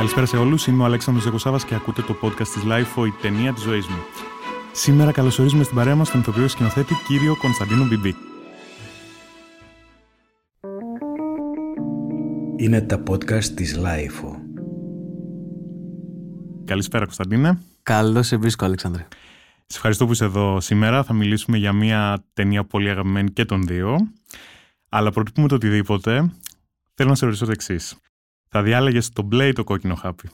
[0.00, 3.52] Καλησπέρα σε όλους, είμαι ο Αλέξανδρος Ζεκοσάβας και ακούτε το podcast της LIFO, η ταινία
[3.52, 3.96] της ζωής μου.
[4.72, 8.14] Σήμερα καλωσορίζουμε στην παρέα μας τον ηθοποιό σκηνοθέτη κύριο Κωνσταντίνο Μπιμπί.
[12.56, 14.30] Είναι τα podcast της LIFO.
[16.64, 17.58] Καλησπέρα Κωνσταντίνε.
[17.82, 19.06] Καλώς σε βρίσκω Αλέξανδρε.
[19.66, 21.04] Σε ευχαριστώ που είσαι εδώ σήμερα.
[21.04, 23.96] Θα μιλήσουμε για μια ταινία πολύ αγαπημένη και των δύο.
[24.88, 26.32] Αλλά πρωτού πούμε το οτιδήποτε,
[26.94, 27.96] θέλω να σε ρωτήσω το εξής.
[28.52, 30.28] Θα διάλεγες το μπλε ή το κόκκινο χάπι.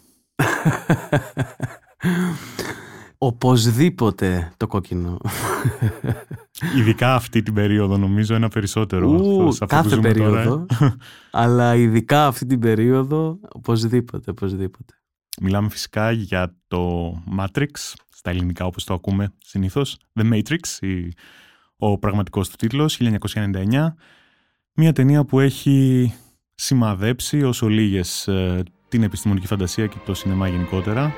[3.18, 5.18] Οπωσδήποτε το κόκκινο.
[6.76, 9.08] Ειδικά αυτή την περίοδο νομίζω ένα περισσότερο.
[9.08, 10.66] Ου, αυτό, κάθε που περίοδο.
[11.30, 14.94] αλλά ειδικά αυτή την περίοδο οπωσδήποτε, οπωσδήποτε.
[15.40, 17.70] Μιλάμε φυσικά για το Matrix,
[18.10, 21.12] στα ελληνικά όπως το ακούμε συνήθως, The Matrix, η,
[21.76, 23.00] ο πραγματικός του τίτλος,
[23.34, 23.94] 1999.
[24.72, 26.12] Μια ταινία που έχει
[26.56, 31.14] σημαδέψει όσο λίγες ε, την επιστημονική φαντασία και το σινεμά γενικότερα.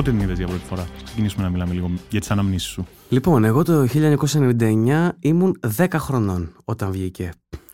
[0.00, 2.86] Πότε την είδε για πρώτη φορά, ξεκινήσουμε να μιλάμε λίγο για τις αναμνήσεις σου.
[3.08, 7.30] Λοιπόν, εγώ το 1999 ήμουν 10 χρονών όταν βγήκε.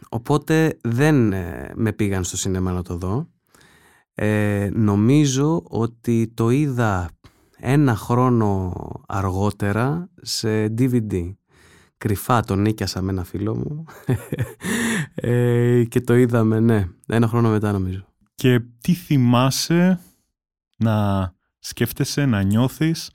[0.09, 3.29] Οπότε δεν ε, με πήγαν στο σινέμα να το δω.
[4.15, 7.11] Ε, νομίζω ότι το είδα
[7.57, 8.73] ένα χρόνο
[9.07, 11.35] αργότερα σε DVD.
[11.99, 13.85] Κρυφά τον νίκιασα με ένα φίλο μου
[15.15, 18.05] ε, και το είδαμε, ναι, ένα χρόνο μετά νομίζω.
[18.35, 20.01] Και τι θυμάσαι
[20.77, 21.35] να
[21.67, 23.11] σκέφτεσαι να νιώθεις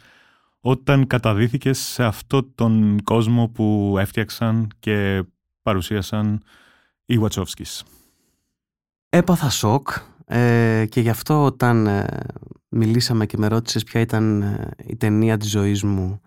[0.60, 5.24] όταν καταδίθηκες σε αυτό τον κόσμο που έφτιαξαν και
[5.62, 6.44] παρουσίασαν
[7.06, 7.84] οι Βατσόφσκις.
[9.10, 9.88] Έπαθα σοκ
[10.26, 12.06] ε, και γι' αυτό όταν ε,
[12.70, 16.22] μιλήσαμε και με ρώτησες ποια ήταν ε, η ταινία της ζωής μου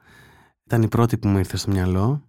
[0.65, 2.29] ήταν η πρώτη που μου ήρθε στο μυαλό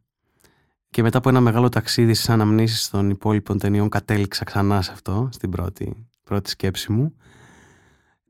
[0.90, 5.30] και μετά από ένα μεγάλο ταξίδι στις αναμνήσεις των υπόλοιπων ταινιών κατέληξα ξανά σε αυτό,
[5.32, 7.16] στην πρώτη, πρώτη σκέψη μου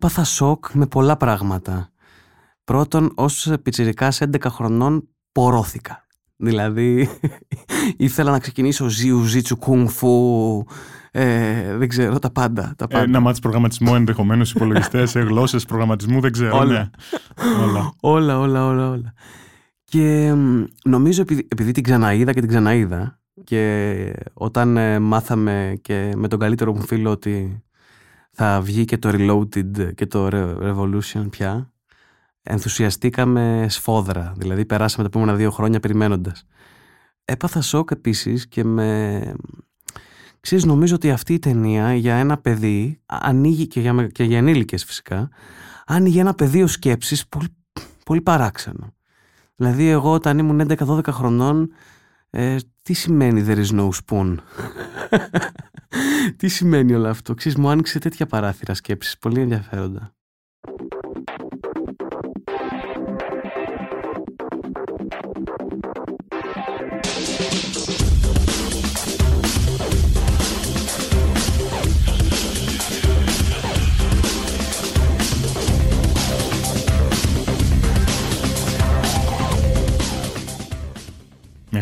[0.05, 1.89] Πάθα σοκ με πολλά πράγματα.
[2.63, 6.07] Πρώτον, ως πιτσιρικάς 11 χρονών πορώθηκα.
[6.35, 7.09] Δηλαδή,
[7.97, 10.63] ήθελα να ξεκινήσω ζιου, ζίτσου, κουνφου,
[11.11, 12.73] ε, δεν ξέρω, τα πάντα.
[12.77, 13.03] Τα πάντα.
[13.03, 16.57] Ε, να μάθεις προγραμματισμό ενδεχομένως υπολογιστές, ε, γλώσσες προγραμματισμού, δεν ξέρω.
[16.57, 16.72] Όλα.
[16.72, 16.89] Ναι.
[17.63, 17.93] όλα.
[17.99, 19.13] όλα, όλα, όλα, όλα.
[19.83, 20.33] Και
[20.83, 26.39] νομίζω επειδή, επειδή την ξαναείδα και την ξαναείδα και όταν ε, μάθαμε και με τον
[26.39, 27.65] καλύτερο μου φίλο ότι
[28.38, 30.28] θα βγει και το Reloaded και το
[30.62, 31.72] Revolution πια,
[32.41, 34.34] ενθουσιαστήκαμε σφόδρα.
[34.38, 36.46] Δηλαδή περάσαμε τα επόμενα δύο χρόνια περιμένοντας.
[37.25, 39.35] Έπαθα σοκ επίσης και με...
[40.40, 44.84] Ξέρεις, νομίζω ότι αυτή η ταινία για ένα παιδί ανοίγει και για, και για ενήλικες
[44.84, 45.29] φυσικά
[45.85, 47.56] άνοιγε ένα πεδίο σκέψης πολύ,
[48.06, 48.94] πολύ παράξενο.
[49.56, 51.72] Δηλαδή εγώ όταν ήμουν 11-12 χρονών
[52.38, 54.35] ε, τι σημαίνει there is no spoon;
[56.38, 60.15] Τι σημαίνει όλο αυτό; Ξέρεις, μου άνοιξε τέτοια παράθυρα σκέψης, πολύ ενδιαφέροντα.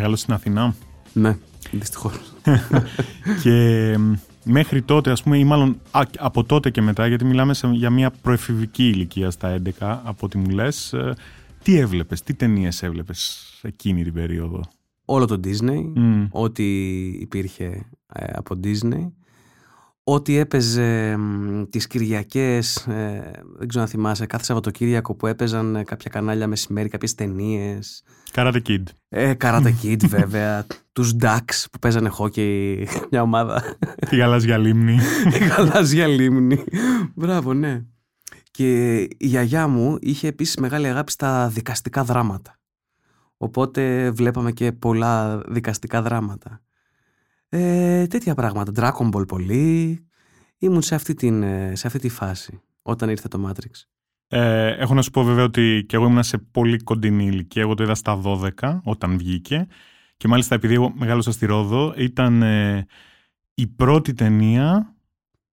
[0.03, 0.75] Μεγάλος στην Αθηνά.
[1.13, 1.37] Ναι,
[1.71, 2.33] δυστυχώς.
[3.43, 3.97] και
[4.43, 5.79] μέχρι τότε, ας πούμε, ή μάλλον
[6.17, 10.49] από τότε και μετά, γιατί μιλάμε για μια προεφηβική ηλικία στα 11, από ό,τι μου
[10.49, 11.13] λες, ε,
[11.63, 14.61] τι έβλεπες, τι ταινίες έβλεπες εκείνη την περίοδο;
[15.05, 15.83] Όλο το Disney,
[16.31, 16.63] ό,τι
[17.07, 19.11] υπήρχε ε, από Disney.
[20.03, 25.83] ό,τι έπαιζε μ, τις Κυριακές, ε, δεν ξέρω αν θυμάσαι, κάθε Σαββατοκύριακο που έπαιζαν ε,
[25.83, 28.03] κάποια κανάλια μεσημέρι, κάποιες ταινίες.
[28.35, 28.83] Karate Kid.
[29.09, 33.77] Ε, Karate Kid βέβαια, τους Ducks που παίζανε χόκκι, μια ομάδα,
[34.09, 34.97] Τη γαλάζια λίμνη.
[35.41, 36.63] η γαλάζια λίμνη.
[37.15, 37.81] Μπράβο, ναι.
[38.51, 42.57] Και η γιαγιά μου είχε επίσης μεγάλη αγάπη στα δικαστικά δράματα.
[43.37, 46.61] Οπότε βλέπαμε και πολλά δικαστικά δράματα.
[47.49, 48.71] Ε, τέτοια πράγματα.
[48.75, 50.05] Dragon Ball πολύ.
[50.57, 53.92] Ήμουν σε αυτή, την, ε, σε αυτή τη φάση όταν ήρθε το Matrix.
[54.35, 57.61] Ε, έχω να σου πω βέβαια ότι και εγώ ήμουν σε πολύ κοντινή ηλικία.
[57.61, 58.21] Εγώ το είδα στα
[58.61, 59.67] 12 όταν βγήκε.
[60.17, 62.85] Και μάλιστα επειδή εγώ μεγάλωσα στη Ρόδο, ήταν ε,
[63.53, 64.93] η πρώτη ταινία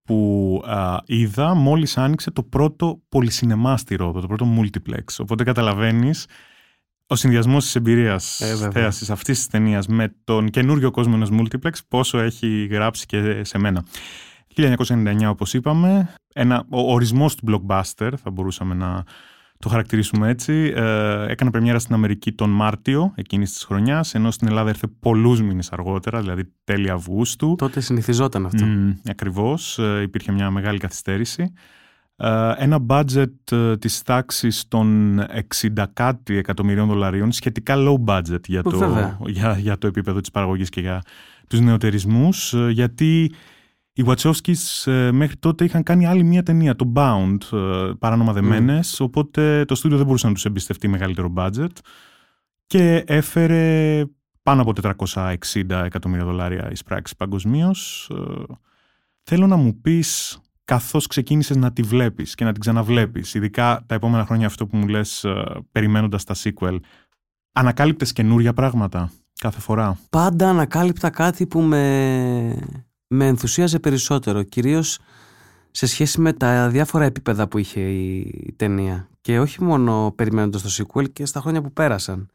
[0.04, 5.04] που α, είδα μόλις άνοιξε το πρώτο πολυσινεμά στη Ρόδο, το πρώτο multiplex.
[5.18, 6.26] Οπότε καταλαβαίνεις
[7.06, 8.70] ο συνδυασμός της εμπειρίας Ε, βέβαια.
[8.70, 13.58] θέασης αυτής της ταινίας με τον καινούριο κόσμο ενός multiplex, πόσο έχει γράψει και σε
[13.58, 13.84] μένα.
[14.56, 19.04] 1999, όπως είπαμε, ένα, ο ορισμός του blockbuster, θα μπορούσαμε να
[19.58, 20.72] το χαρακτηρίσουμε έτσι.
[20.76, 25.42] Ε, έκανε πρεμιέρα στην Αμερική τον Μάρτιο εκείνης της χρονιάς, ενώ στην Ελλάδα ήρθε πολλούς
[25.42, 27.54] μήνες αργότερα, δηλαδή τέλη Αυγούστου.
[27.58, 28.64] Τότε συνηθιζόταν αυτό.
[28.66, 31.52] Mm, ακριβώς, ε, υπήρχε μια μεγάλη καθυστέρηση.
[32.16, 35.18] Ε, ένα budget ε, της τάξης των
[35.60, 39.18] 60 κάτι εκατομμυρίων δολαρίων, σχετικά low budget για το, Βέβαια.
[39.26, 41.02] για, για το επίπεδο της παραγωγής και για
[41.48, 43.32] τους νεοτερισμούς, ε, γιατί
[43.92, 49.00] οι Wachowskis ε, μέχρι τότε είχαν κάνει άλλη μία ταινία, το Bound, ε, παράνομα δεμένες,
[49.00, 51.72] οπότε το στούντιο δεν μπορούσε να τους εμπιστευτεί μεγαλύτερο budget
[52.66, 54.04] και έφερε
[54.42, 54.72] πάνω από
[55.04, 58.10] 460 εκατομμύρια δολάρια εισπράξεις παγκοσμίως.
[59.22, 63.94] Θέλω να μου πεις καθώς ξεκίνησες να τη βλέπεις και να την ξαναβλέπεις, ειδικά τα
[63.94, 66.76] επόμενα χρόνια αυτό που μου λες ε, περιμένοντας τα sequel,
[67.52, 72.58] ανακάλυπτες καινούρια πράγματα κάθε φορά; Πάντα ανακάλυπτα κάτι που με,
[73.12, 74.42] με ενθουσίαζε περισσότερο.
[74.42, 74.98] Κυρίως
[75.70, 79.08] σε σχέση με τα διάφορα επίπεδα που είχε η ταινία.
[79.20, 82.30] Και όχι μόνο περιμένοντας το sequel και στα χρόνια που πέρασαν.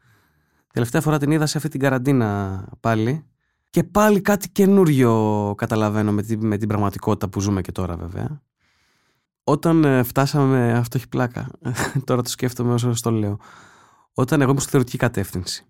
[0.72, 3.24] Τελευταία φορά την είδα σε αυτή την καραντίνα πάλι.
[3.70, 8.42] Και πάλι κάτι καινούριο καταλαβαίνω με την, με την πραγματικότητα που ζούμε και τώρα βέβαια.
[9.44, 11.48] Όταν ε, φτάσαμε, αυτό έχει πλάκα,
[12.06, 13.38] τώρα το σκέφτομαι όσο το λέω.
[14.14, 15.66] Όταν εγώ ήμουν στη θεωρητική κατεύθυνση.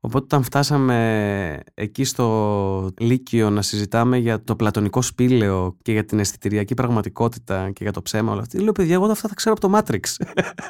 [0.00, 6.18] Οπότε όταν φτάσαμε εκεί στο Λύκειο να συζητάμε για το πλατωνικό σπήλαιο και για την
[6.18, 9.68] αισθητηριακή πραγματικότητα και για το ψέμα όλα αυτά, λέω παιδιά εγώ αυτά θα ξέρω από
[9.68, 10.00] το Matrix.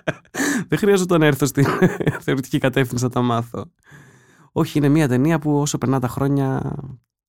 [0.69, 1.65] Δεν χρειάζεται να έρθω στην
[2.25, 3.73] θεωρητική κατεύθυνση να τα μάθω.
[4.53, 6.77] Όχι, είναι μια ταινία που όσο περνά τα χρόνια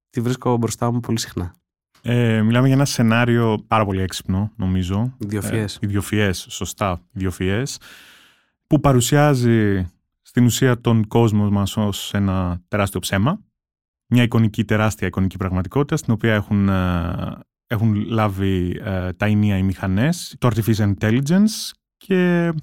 [0.10, 1.54] τη βρίσκω μπροστά μου πολύ συχνά.
[2.02, 5.16] Ε, μιλάμε για ένα σενάριο πάρα πολύ έξυπνο, νομίζω.
[5.18, 5.76] Ιδιοφιές.
[5.76, 7.80] Ε, ιδιοφιές, σωστά, ιδιοφιές,
[8.68, 9.88] που παρουσιάζει
[10.30, 13.40] στην ουσία τον κόσμο μας ως ένα τεράστιο ψέμα.
[14.08, 19.64] Μια εικονική, τεράστια εικονική πραγματικότητα, στην οποία έχουν, ε, έχουν λάβει ε, τα ενία οι
[19.64, 22.54] μηχανές, το artificial intelligence και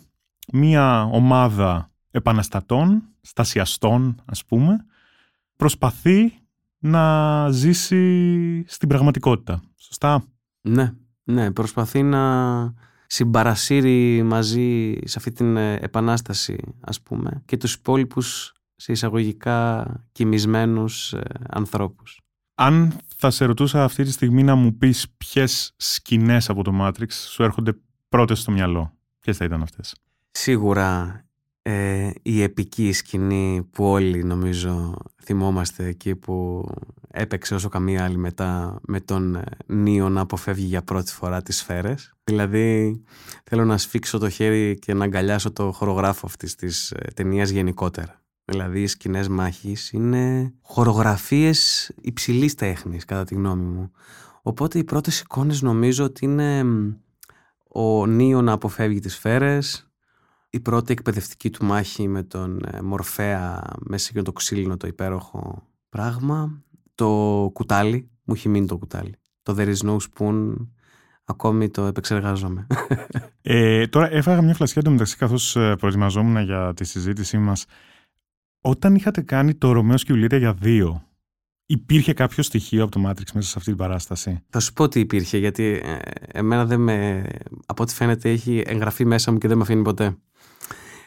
[0.52, 4.84] μια ομάδα επαναστατών, στασιαστών ας πούμε,
[5.56, 6.32] προσπαθεί
[6.78, 9.62] να ζήσει στην πραγματικότητα.
[9.76, 10.24] Σωστά;
[10.60, 10.92] Ναι,
[11.24, 12.24] ναι, προσπαθεί να
[13.06, 21.12] συμπαρασύρει μαζί σε αυτή την ε, επανάσταση ας πούμε και τους υπόλοιπους σε εισαγωγικά κοιμισμένους
[21.12, 21.20] ε,
[21.50, 22.20] ανθρώπους.
[22.54, 27.12] Αν θα σε ρωτούσα αυτή τη στιγμή να μου πεις ποιες σκηνές από το Matrix
[27.12, 27.76] σου έρχονται
[28.08, 29.94] πρώτες στο μυαλό, ποιες θα ήταν αυτές;
[30.30, 31.20] Σίγουρα
[31.62, 36.68] ε, η επική σκηνή που όλοι νομίζω θυμόμαστε εκεί που
[37.10, 41.56] έπαιξε όσο καμία άλλη μετά με τον ε, Νίο να αποφεύγει για πρώτη φορά τις
[41.56, 42.15] σφαίρες.
[42.30, 43.02] Δηλαδή
[43.44, 48.22] θέλω να σφίξω το χέρι και να αγκαλιάσω το χορογράφο αυτής της ε, ταινίας γενικότερα.
[48.44, 53.90] Δηλαδή οι σκηνές μάχης είναι χορογραφίες υψηλής τέχνης κατά τη γνώμη μου.
[54.42, 56.92] Οπότε οι πρώτες εικόνες νομίζω ότι είναι μ,
[57.68, 59.90] ο Νίο να αποφεύγει τις σφαίρες,
[60.50, 65.68] η πρώτη εκπαιδευτική του μάχη με τον ε, Μορφέα μέσα και το ξύλινο το υπέροχο
[65.88, 66.62] πράγμα.
[66.94, 69.14] Το κουτάλι, μου έχει μείνει το κουτάλι.
[69.42, 70.54] Το There is no spoon,
[71.26, 72.66] ακόμη το επεξεργάζομαι.
[73.48, 77.66] Ε, τώρα έφαγα μια φλασιά εντωμεταξύ καθώς ε, προετοιμαζόμουν για τη συζήτησή μας.
[78.60, 81.02] Όταν είχατε κάνει το Ρωμαίος και η Ιουλία για δύο,
[81.66, 85.00] υπήρχε κάποιο στοιχείο από το Matrix μέσα σε αυτή την παράσταση; Θα σου πω ότι
[85.00, 85.96] υπήρχε, γιατί ε,
[86.32, 87.26] εμένα δεν με,
[87.66, 90.16] από ό,τι φαίνεται έχει εγγραφεί μέσα μου και δεν με αφήνει ποτέ.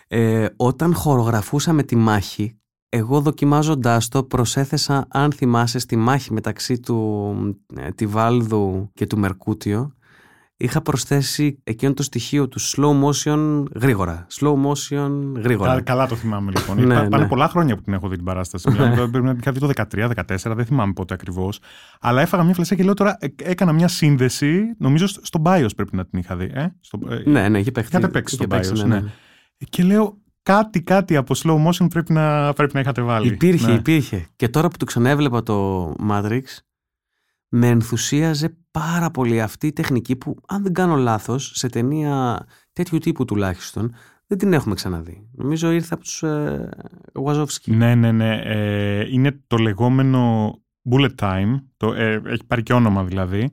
[0.07, 2.59] Ε, όταν χορογραφούσαμε τη μάχη,
[2.89, 7.35] εγώ δοκιμάζοντάς το προσέθεσα, αν θυμάσαι, στη μάχη μεταξύ του
[7.75, 9.93] ε, Τιβάλδου και του Μερκούτιο,
[10.61, 14.27] είχα προσθέσει εκείνο το στοιχείο του slow motion γρήγορα.
[14.39, 15.73] Slow motion γρήγορα.
[15.73, 16.85] Κα- καλά το θυμάμαι λοιπόν.
[16.87, 17.29] Ναι, Πα- Πάνε ναι.
[17.29, 18.69] πολλά χρόνια που την έχω δει την παράσταση.
[18.71, 19.69] Μιλάμε, τώρα Πρέπει να την είχα δει το
[20.47, 21.49] 13-14, δεν θυμάμαι πότε ακριβώ.
[21.99, 24.61] Αλλά έφαγα μια φλασιά και λέω τώρα, ε, έκανα μια σύνδεση.
[24.77, 26.49] Νομίζω στο- στο BIOS πρέπει να την είχα δει.
[26.53, 26.67] Ε?
[26.79, 27.89] Στο, ε, Ναι, ναι, είχε παίξει.
[27.91, 29.07] Είχατε παίξει είχε στο BIOS, ναι, ναι.
[29.69, 33.27] Και λέω κάτι, κάτι από slow motion πρέπει να, πρέπει να είχατε βάλει.
[33.27, 33.73] Υπήρχε, Ναι.
[33.73, 34.27] υπήρχε.
[34.35, 36.41] Και τώρα που το ξανέβλεπα το Matrix,
[37.49, 42.97] με ενθουσίαζε πάρα πολύ αυτή η τεχνική που, αν δεν κάνω λάθος, σε ταινία τέτοιου
[42.97, 43.93] τύπου τουλάχιστον,
[44.27, 45.29] δεν την έχουμε ξαναδεί.
[45.31, 46.69] Νομίζω ήρθε από τους ε,
[47.25, 47.75] Wazowski.
[47.75, 48.41] Ναι, ναι, ναι.
[48.43, 50.53] Ε, είναι το λεγόμενο
[50.91, 51.55] bullet time.
[51.77, 53.51] Το, ε, έχει πάρει και όνομα δηλαδή.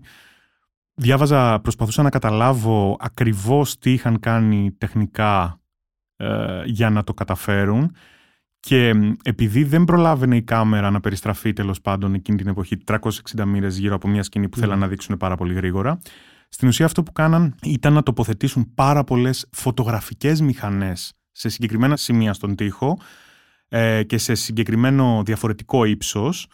[0.95, 5.61] Διάβαζα, προσπαθούσα να καταλάβω ακριβώς τι είχαν κάνει τεχνικά
[6.17, 7.95] ε, για να το καταφέρουν
[8.67, 13.45] και μ, επειδή δεν προλάβαινε η κάμερα να περιστραφεί τέλος πάντων εκείνη την εποχή 360
[13.47, 14.61] μοίρες γύρω από μια σκηνή που Mm.
[14.61, 15.99] θέλαν να δείξουν πάρα πολύ γρήγορα
[16.49, 22.33] στην ουσία αυτό που κάναν ήταν να τοποθετήσουν πάρα πολλές φωτογραφικές μηχανές σε συγκεκριμένα σημεία
[22.33, 22.99] στον τοίχο
[23.69, 26.47] ε, και σε συγκεκριμένο διαφορετικό ύψος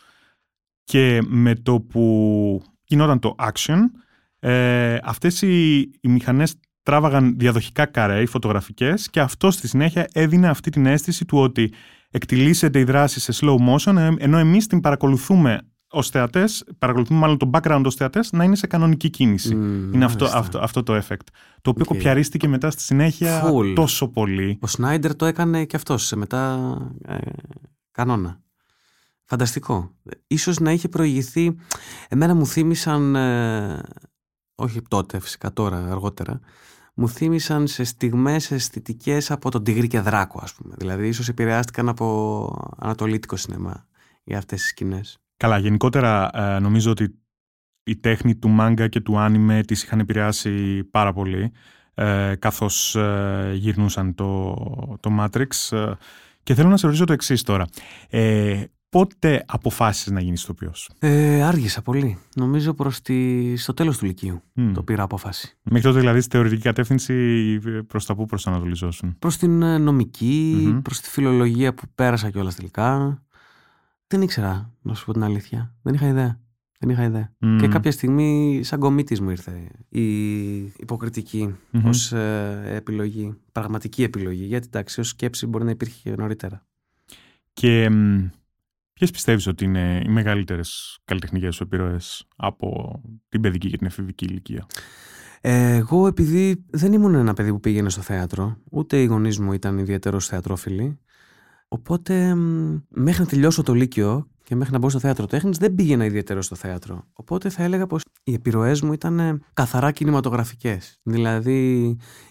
[0.84, 3.78] και με το που γινόταν το action
[4.38, 10.48] ε, αυτές οι, οι μηχανές τράβαγαν διαδοχικά καρέ, οι φωτογραφικές και αυτό στη συνέχεια έδινε
[10.48, 11.72] αυτή την αίσθηση του ότι
[12.12, 15.60] εκτυλίσσεται η δράση σε slow motion ε, ενώ εμείς την παρακολουθούμε
[15.94, 19.54] ως θεατές, παρακολουθούμε μάλλον το background ως θεατές να είναι σε κανονική κίνηση.
[19.54, 20.38] Μμμ, είναι αυτό, μάλιστα.
[20.38, 21.26] αυτό, αυτό το effect.
[21.62, 21.94] Το οποίο Οκ.
[21.94, 23.72] κοπιαρίστηκε μετά στη συνέχεια Full.
[23.74, 24.58] τόσο πολύ.
[24.60, 26.76] Ο Σνάιντερ το έκανε και αυτός σε μετά
[27.06, 27.16] ε,
[27.90, 28.40] κανόνα.
[29.24, 29.90] Φανταστικό.
[30.26, 31.56] Ίσως να είχε προηγηθεί...
[32.08, 33.16] Εμένα μου θύμισαν...
[33.16, 33.80] ε,
[34.54, 36.40] όχι τότε φυσικά τώρα αργότερα.
[36.94, 40.74] Μου θύμισαν σε στιγμές αισθητικές από τον Τίγρη και Δράκο ας πούμε.
[40.78, 43.86] Δηλαδή ίσως επηρεάστηκαν από ανατολίτικο σινεμά
[44.24, 45.18] για αυτές τις σκηνές.
[45.36, 47.18] Καλά, γενικότερα ε, νομίζω ότι
[47.84, 51.52] η τέχνη του μάγκα και του άνιμε τις είχαν επηρεάσει πάρα πολύ
[51.94, 54.54] ε, καθώς ε, γυρνούσαν το,
[55.00, 55.92] το Matrix ε,
[56.42, 57.66] και θέλω να σε ρωτήσω το εξής τώρα.
[58.08, 62.18] Ε, πότε αποφάσισες να γίνεις ηθοποιός; Ε, άργησα πολύ.
[62.34, 63.56] Νομίζω προς τη...
[63.56, 64.72] στο τέλος του Λυκείου Μμ.
[64.72, 65.56] το πήρα απόφαση.
[65.62, 67.14] Μέχρι τότε δηλαδή στη θεωρητική κατεύθυνση
[67.66, 69.16] ε, προς τα πού προσανατολιζόσουν.
[69.18, 70.82] προς την ε, νομική, Μμμ.
[70.82, 73.16] προς τη φιλολογία που πέρασα κιόλας τελικά.
[74.06, 75.74] Δεν ήξερα, να σου πω την αλήθεια.
[75.82, 76.40] Δεν είχα ιδέα.
[76.78, 77.32] Δεν είχα ιδέα.
[77.38, 77.58] Μμ.
[77.58, 81.86] Και κάποια στιγμή σαν κομίτης μου ήρθε η υποκριτική Μμμ.
[81.86, 84.44] ως ε, επιλογή, πραγματική επιλογή.
[84.44, 86.66] Γιατί εντάξει, ως σκέψη μπορεί να υπήρχε και νωρίτερα.
[87.52, 87.90] Και
[89.02, 93.86] μ, ποιες πιστεύεις ότι είναι οι μεγαλύτερες καλλιτεχνικές σου επιρροές από την παιδική και την
[93.86, 94.66] εφηβική ηλικία;
[95.40, 99.52] Ε, εγώ επειδή δεν ήμουν ένα παιδί που πήγαινε στο θέατρο, ούτε οι γονείς μου
[99.52, 100.98] ήταν ιδιαίτερο θεατρόφιλοι,
[101.68, 105.74] οπότε μ, μέχρι να τελειώσω το Λύκειο και μέχρι να μπω στο θέατρο τέχνης δεν
[105.74, 107.04] πήγαινα ιδιαίτερο στο θέατρο.
[107.12, 110.98] Οπότε θα έλεγα πως οι επιρροές μου ήταν ε, καθαρά κινηματογραφικές.
[111.02, 111.86] Δηλαδή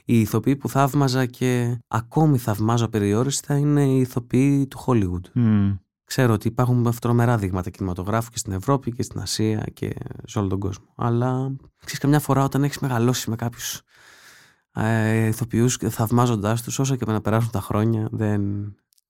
[0.06, 5.30] οι ηθοποιοί που θαύμαζα και ακόμη θαυμάζω περιόριστα είναι οι ηθοποιοί του Hollywood.
[5.34, 5.72] Μ,
[6.12, 9.94] Ξέρω ότι υπάρχουν τρομερά δείγματα κινηματογράφου και στην Ευρώπη και στην Ασία και
[10.26, 10.86] σε όλο τον κόσμο.
[10.96, 13.82] Αλλά ξέρεις, καμιά φορά όταν έχεις μεγαλώσει με κάποιους
[14.74, 18.42] ε, ηθοποιούς θαυμάζοντάς τους, όσο και να περάσουν τα χρόνια, δεν,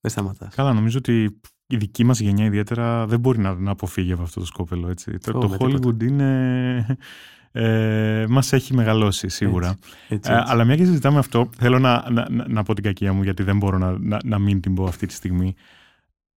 [0.00, 0.54] δεν σταματάς.
[0.54, 4.40] Καλά, νομίζω ότι η δική μας γενιά ιδιαίτερα δεν μπορεί να, να αποφύγει από αυτό
[4.40, 4.88] το σκόπελο.
[4.88, 5.18] Έτσι.
[5.18, 6.96] Το, Ω, το με Hollywood είναι...
[7.52, 9.68] Ε, μας έχει μεγαλώσει σίγουρα.
[9.68, 10.30] Έτσι, Ε, έτσι.
[10.32, 13.42] αλλά μια και συζητάμε αυτό, θέλω να, να, να, να πω την κακία μου γιατί
[13.42, 15.54] δεν μπορώ να, να, να μην την πω αυτή τη στιγμή.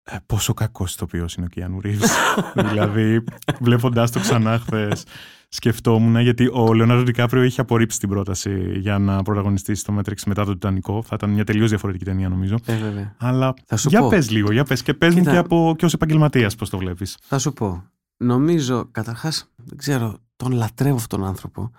[0.03, 2.11] Ε, πόσο κακός ηθοποιός είναι ο Κιάνου Ρίβς.
[2.69, 3.23] δηλαδή,
[3.61, 5.05] βλέποντάς το ξανά χθες,
[5.49, 10.45] σκεφτόμουν γιατί ο Λεωνάρντο Ντικάπριο είχε απορρίψει την πρόταση για να πρωταγωνιστήσει στο Matrix μετά
[10.45, 11.03] το Τιτανικό.
[11.03, 12.55] Θα ήταν μια τελείως διαφορετική ταινία, νομίζω.
[12.65, 13.15] Ε, βέβαια.
[13.19, 14.07] Αλλά Θα σου για πω.
[14.07, 15.31] πες λίγο, για πες και πες μου Κοίτα.
[15.31, 17.17] και, από, και ως επαγγελματίας πώς το βλέπεις.
[17.21, 17.83] Θα σου πω.
[18.17, 21.71] Νομίζω, καταρχάς, δεν ξέρω, τον λατρεύω αυτόν τον άνθρωπο.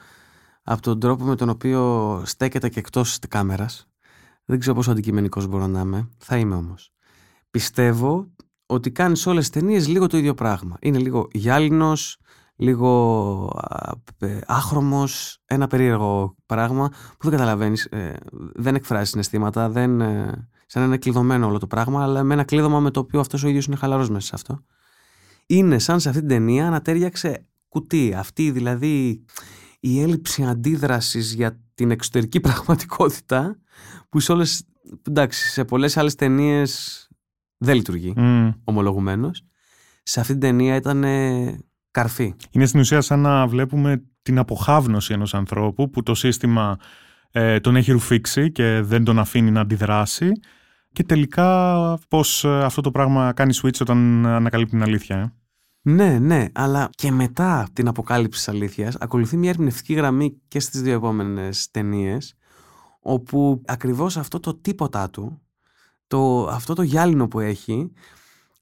[0.63, 3.89] Από τον τρόπο με τον οποίο στέκεται και εκτός της κάμερας.
[4.45, 6.09] Δεν ξέρω πόσο αντικειμενικός μπορώ να είμαι.
[6.19, 6.94] Θα είμαι όμως.
[7.55, 8.31] Πιστεύω
[8.67, 10.77] ότι κάνεις σε όλες τις ταινίες λίγο το ίδιο πράγμα.
[10.81, 12.19] Είναι λίγο γυάλινος,
[12.57, 12.91] λίγο
[13.47, 18.17] α, ε, άχρωμος, ένα περίεργο πράγμα που δεν καταλαβαίνεις, ε,
[18.55, 22.45] δεν εκφράζει συναισθήματα, δεν, ε, σαν να είναι κλειδωμένο όλο το πράγμα, αλλά με ένα
[22.45, 24.59] κλείδωμα με το οποίο αυτός ο ίδιος είναι χαλαρός μέσα σε αυτό.
[25.47, 28.15] Είναι σαν σε αυτή την ταινία να τέριαξε κουτί.
[28.17, 29.25] Αυτή δηλαδή
[29.81, 33.59] η έλλειψη αντίδρασης για την εξωτερική πραγματικότητα
[34.09, 34.65] που σε όλες,
[35.09, 37.04] εντάξει, σε πολλές άλλες ταινίες
[37.59, 38.49] δεν λειτουργεί, Μμ.
[38.65, 39.45] ομολογουμένως.
[40.03, 41.59] Σε αυτή την ταινία ήταν ε,
[41.91, 42.35] καρφί.
[42.51, 46.77] Είναι στην ουσία σαν να βλέπουμε την αποχάβνωση ενός ανθρώπου που το σύστημα
[47.31, 50.33] ε, τον έχει ρουφήξει και δεν τον αφήνει να αντιδράσει
[50.93, 55.17] και τελικά πώς ε, αυτό το πράγμα κάνει switch όταν ανακαλύπτει την αλήθεια.
[55.17, 55.33] Ε.
[55.87, 60.83] Ναι, ναι, αλλά και μετά την αποκάλυψη της αλήθειας ακολουθεί μια ερμηνευτική γραμμή και στις
[60.83, 62.35] δύο επόμενες ταινίες,
[63.01, 65.43] όπου ακριβώς αυτό το τίποτα του,
[66.15, 67.93] το, αυτό το γυάλινο που έχει,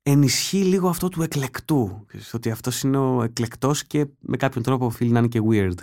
[0.02, 2.06] ενισχύει λίγο αυτό του εκλεκτού.
[2.32, 5.74] Ότι αυτό είναι ο εκλεκτός και με κάποιον τρόπο οφείλει να είναι και weird.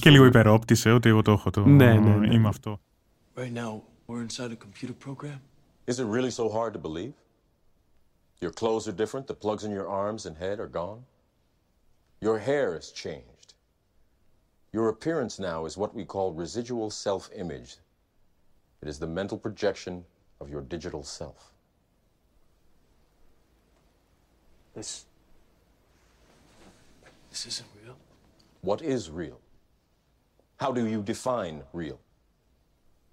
[0.00, 1.66] και λίγο υπερόπτησε ότι εγώ το έχω το.
[1.66, 2.34] Ναι, ναι, ναι.
[2.34, 2.80] Είμαι αυτό.
[3.36, 5.38] Right now, we're inside a computer program.
[5.90, 7.14] Is it really so hard to believe?
[8.44, 11.00] Your clothes are different, the plugs in your arms and head are gone.
[12.26, 13.48] Your hair has changed.
[14.76, 17.70] Your appearance now is what we call residual self image.
[18.82, 19.94] It is the mental projection
[20.44, 21.52] of your digital self.
[24.74, 25.06] This.
[27.30, 27.96] This isn't real.
[28.60, 29.40] What is real?
[30.58, 31.98] How do you define real?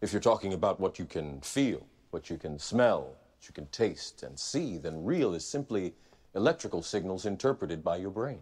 [0.01, 3.67] If you're talking about what you can feel, what you can smell, what you can
[3.67, 5.93] taste and see, then real is simply
[6.35, 8.39] electrical signals interpreted by your brain.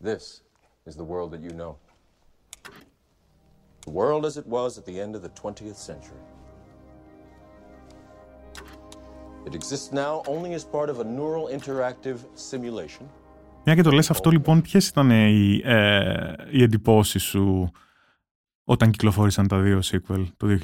[0.00, 0.42] This
[0.86, 1.78] is the world that you know.
[3.86, 6.22] The world as it was at the end of the 20th century.
[9.46, 13.06] It exists now only as part of a neural interactive simulation.
[13.64, 17.70] Μια και το λες αυτό λοιπόν, ποιες ήταν οι, ε, οι εντυπώσεις σου
[18.64, 20.58] όταν κυκλοφόρησαν τα δύο sequel το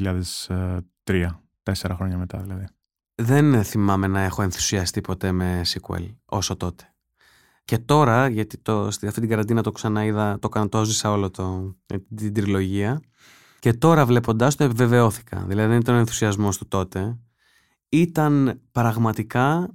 [1.04, 1.26] 2003,
[1.62, 2.66] τέσσερα χρόνια μετά δηλαδή;
[3.14, 6.91] Δεν θυμάμαι να έχω ενθουσιαστεί ποτέ με sequel όσο τότε.
[7.72, 11.30] Και τώρα, γιατί το, στη, αυτή την καραντίνα το ξαναείδα, το κάνω, το ζήσα όλο
[11.30, 11.76] το,
[12.16, 13.00] την τριλογία.
[13.60, 15.44] Και τώρα βλέποντάς το επιβεβαιώθηκα.
[15.48, 17.18] Δηλαδή δεν ήταν ο ενθουσιασμός του τότε.
[17.88, 19.74] Ήταν πραγματικά,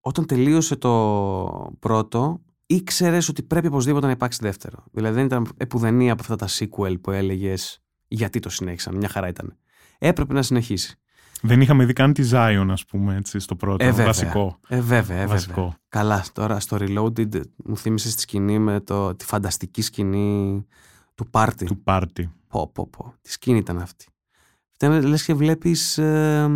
[0.00, 4.84] όταν τελείωσε το πρώτο, ήξερες ότι πρέπει οπωσδήποτε να υπάρξει δεύτερο.
[4.92, 8.96] Δηλαδή δεν ήταν επουδενή από αυτά τα sequel που έλεγες γιατί το συνέχισαν.
[8.96, 9.56] Μια χαρά ήταν.
[9.98, 10.98] Έπρεπε να συνεχίσει.
[11.46, 13.84] Δεν είχαμε δει καν τη Zion, ας πούμε, έτσι, στο πρώτο.
[13.84, 14.06] Ε, βέβαια.
[14.06, 14.58] βασικό.
[14.68, 15.54] Ε, βέβαια, ε, Βασικό.
[15.54, 15.76] βέβαια.
[15.88, 20.66] Καλά, τώρα στο Reloaded μου θύμισε τη σκηνή με το, τη φανταστική σκηνή
[21.14, 21.64] του πάρτι.
[21.64, 22.30] Του πάρτι.
[22.48, 23.14] Πω, πω, πω.
[23.22, 24.06] Τι σκηνή ήταν αυτή.
[24.72, 26.50] Φταίμε, λες και βλέπεις ε,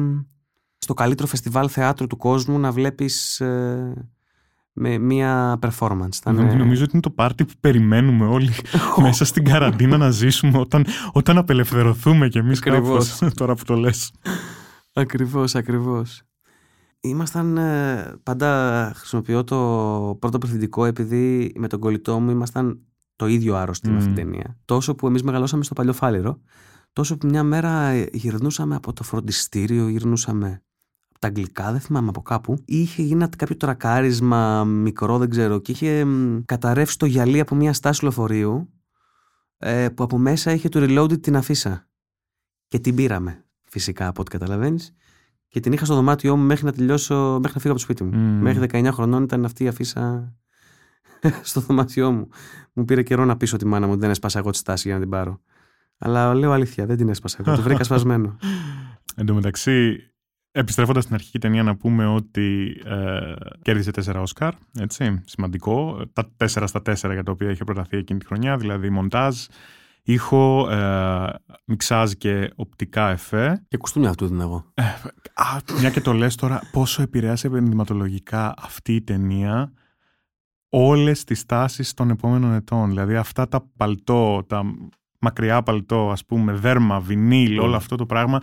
[0.79, 3.93] στο καλύτερο φεστιβάλ θεάτρου του κόσμου να βλέπεις ε,
[4.73, 6.15] με μία performance.
[6.17, 8.51] Ήταν, Νομ- ε, Νομίζω ότι είναι το πάρτι που περιμένουμε όλοι
[9.03, 13.09] μέσα στην καραντίνα να ζήσουμε όταν, όταν απελευθερωθούμε κι εμείς Ακριβώς.
[13.19, 14.13] κάπως, τώρα που το λες.
[14.93, 16.23] Ακριβώς, ακριβώς.
[17.01, 22.81] Ήμασταν, ε, πάντα χρησιμοποιώ το πρώτο πληθυντικό επειδή με τον κολλητό μου ήμασταν
[23.17, 24.33] το ίδιο άρρωστοι με αυτήν την Μμμ.
[24.33, 24.59] ταινία.
[24.65, 26.41] Τόσο που εμείς μεγαλώσαμε στο Παλιοφάλιρο,
[26.93, 30.63] τόσο που μια μέρα ε, γυρνούσαμε από το φροντιστήριο, γυρνούσαμε
[31.09, 32.63] από τα αγγλικά, δεν θυμάμαι από κάπου.
[32.65, 37.73] Είχε γίνει κάποιο τρακάρισμα μικρό, δεν ξέρω, και είχε μ, καταρρεύσει το γυαλί από μια
[37.73, 38.73] στάση λεωφορείου
[39.59, 41.89] ε, που από μέσα είχε το reloaded την αφίσα.
[42.69, 44.95] Και την πήραμε, φυσικά από ό,τι καταλαβαίνεις.
[45.49, 48.05] Και την είχα στο δωμάτιό μου μέχρι να τελειώσω, μέχρι να φύγω από το σπίτι
[48.05, 48.11] μου.
[48.17, 48.43] Μμμ.
[48.43, 50.35] Μέχρι 19 χρονών ήταν αυτή η αφίσα
[51.43, 52.29] στο δωμάτιό μου.
[52.73, 54.97] Μου πήρε καιρό να πείσω τη μάνα μου ότι δεν έσπασα εγώ τη στάση για
[54.97, 55.41] να την πάρω.
[55.99, 57.57] Αλλά λέω αλήθεια, δεν την έσπασα εγώ.
[57.57, 58.37] Το βρήκα σπασμένο.
[59.17, 60.11] Εν τω μεταξύ,
[60.51, 66.03] επιστρέφοντας στην αρχική ταινία να πούμε ότι ε, κέρδισε τέσσερα Όσκαρ, έτσι, σημαντικό.
[66.13, 69.37] Τα τέσσερα στα τέσσερα για τα οποία είχε προταθεί εκείνη τη χρονιά, δηλαδή μοντάζ,
[70.03, 71.35] ήχο, ε,
[71.65, 73.65] μιξάζ και οπτικά εφέ.
[73.69, 74.73] και κουστούμια αυτού την εγώ.
[75.35, 79.73] Α, μια και το λες τώρα, πόσο επηρέασε επενδυματολογικά αυτή η ταινία
[80.69, 82.89] όλες τις τάσεις των επόμενων ετών.
[82.89, 84.63] Δηλαδή αυτά τα παλτό, τα
[85.21, 88.43] μακριά παλτό, ας πούμε, δέρμα, βινίλ, όλο αυτό το πράγμα,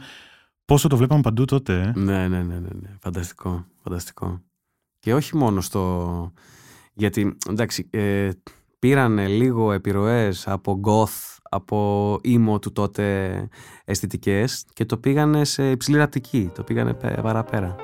[0.66, 1.82] πόσο το βλέπαμε παντού τότε.
[1.96, 2.90] ε; Ναι, ναι, ναι, ναι, ναι.
[3.00, 4.42] Φανταστικό, φανταστικό.
[5.00, 6.32] Και όχι μόνο στο...
[6.94, 8.30] Γιατί, εντάξει, ε,
[8.80, 13.48] πήρανε λίγο επιρροές από goth, από emo του τότε
[13.86, 17.76] αισθητικές και το πήγανε σε υψηλή ραπτική, το πήγανε πε- παραπέρα.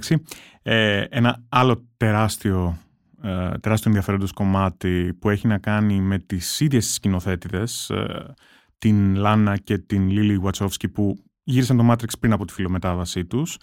[0.00, 0.22] Μεταξύ,
[0.62, 2.78] ε, ένα άλλο τεράστιο
[3.22, 8.34] ε, τεράστιο ενδιαφέροντος κομμάτι που έχει να κάνει με τις ίδιες τις σκηνοθέτηδες, ε,
[8.78, 13.56] την Λάνα και την Λίλι Βατσόφσκι που γύρισαν το Matrix πριν από τη φιλομετάβασή τους,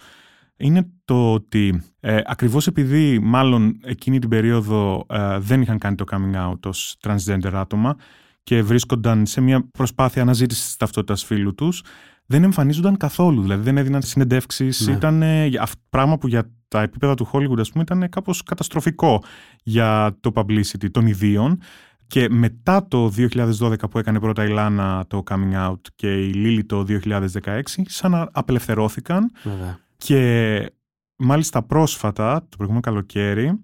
[0.56, 6.04] είναι το ότι ε, ακριβώς επειδή μάλλον εκείνη την περίοδο ε, δεν είχαν κάνει το
[6.10, 7.96] coming out ως transgender άτομα
[8.42, 11.82] και βρίσκονταν σε μια προσπάθεια αναζήτησης της ταυτότητας φίλου τους,
[12.30, 13.42] δεν εμφανίζονταν καθόλου.
[13.42, 14.86] Δηλαδή δεν έδιναν συνεντεύξεις.
[14.86, 14.92] Ναι.
[14.92, 15.50] Ήταν ε,
[15.90, 19.22] πράγμα που για τα επίπεδα του Hollywood ας πούμε, ήταν κάπως καταστροφικό
[19.62, 21.60] για το publicity των ιδίων.
[22.06, 23.12] Και μετά το
[23.58, 28.10] 2012 που έκανε πρώτα η Λάνα το coming out και η Λίλη το 2016, σαν
[28.10, 29.78] να απελευθερώθηκαν Βέβαια.
[29.96, 30.72] και
[31.16, 33.54] μάλιστα πρόσφατα, το προηγούμενο καλοκαίρι, ε,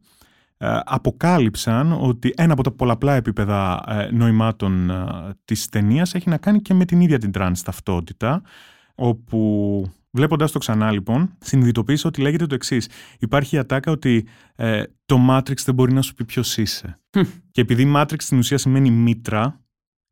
[0.84, 5.04] αποκάλυψαν ότι ένα από τα πολλαπλά επίπεδα ε, νοημάτων ε,
[5.44, 8.42] της ταινίας έχει να κάνει και με την ίδια την τρανς ταυτότητα,
[8.94, 12.88] όπου βλέποντας το ξανά λοιπόν, συνειδητοποίησα ότι λέγεται το εξής.
[13.18, 17.00] Υπάρχει η ατάκα ότι ε, το Matrix δεν μπορεί να σου πει ποιος είσαι.
[17.50, 19.60] και επειδή Matrix στην ουσία σημαίνει μήτρα,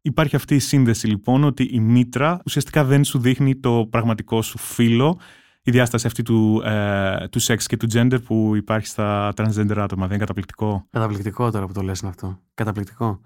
[0.03, 4.59] υπάρχει αυτή η σύνδεση λοιπόν ότι η μήτρα ουσιαστικά δεν σου δείχνει το πραγματικό σου
[4.59, 5.19] φύλο
[5.63, 10.03] η διάσταση αυτή του, ε, του σεξ και του gender που υπάρχει στα transgender άτομα.
[10.03, 12.39] Δεν είναι καταπληκτικό; Καταπληκτικό τώρα που το λες αυτό.
[12.55, 13.21] Καταπληκτικό.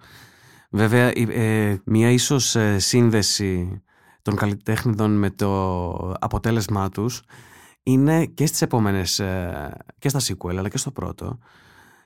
[0.70, 3.82] Βέβαια, ε, μια ίσως ε, σύνδεση
[4.22, 7.22] των καλλιτέχνηδων με το αποτέλεσμά τους
[7.82, 11.38] είναι και στις επόμενες, ε, και στα sequel αλλά και στο πρώτο,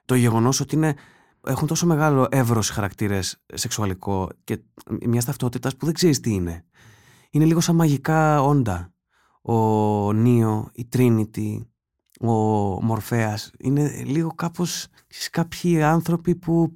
[0.04, 0.94] το γεγονός ότι είναι,
[1.46, 4.60] έχουν τόσο μεγάλο εύρος χαρακτήρες σεξουαλικό και
[5.06, 6.64] μιας ταυτότητας που δεν ξέρεις τι είναι.
[7.30, 8.92] Είναι λίγο σαν μαγικά όντα.
[9.42, 11.68] Ο Νίο, η Τρίνιτι,
[12.20, 12.32] ο
[12.84, 13.50] Μορφέας.
[13.58, 16.74] Είναι λίγο κάπως ξέρεις, κάποιοι άνθρωποι που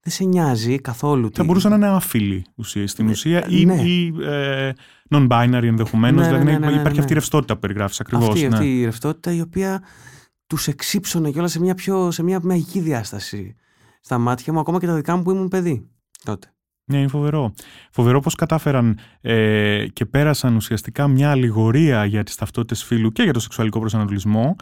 [0.00, 1.30] δεν σε νοιάζει καθόλου.
[1.32, 3.74] Θα μπορούσαν να είναι άφιλοι ουσία, στην ουσία ή, ναι.
[3.74, 4.72] ή ε,
[5.10, 6.26] non-binary ενδεχομένως.
[6.26, 7.00] Ναι, ναι, δηλαδή ναι, ναι, ναι, υπάρχει ναι.
[7.00, 8.28] αυτή η ρευστότητα που περιγράφεις ακριβώς.
[8.28, 8.54] αυτή, ναι.
[8.54, 9.82] αυτή η ρευστότητα η οποία
[10.46, 13.54] τους εξύψωνε κιόλας σε μια, πιο, σε μια μαγική διάσταση
[14.00, 15.88] στα μάτια μου, ακόμα και τα δικά μου που ήμουν παιδί
[16.24, 16.50] τότε.
[16.88, 17.54] Ναι, είναι φοβερό.
[17.90, 23.32] Φοβερό πώς κατάφεραν ε, και πέρασαν ουσιαστικά μια αλληγορία για τις ταυτότητες φύλου και για
[23.32, 24.56] το σεξουαλικό προσανατολισμό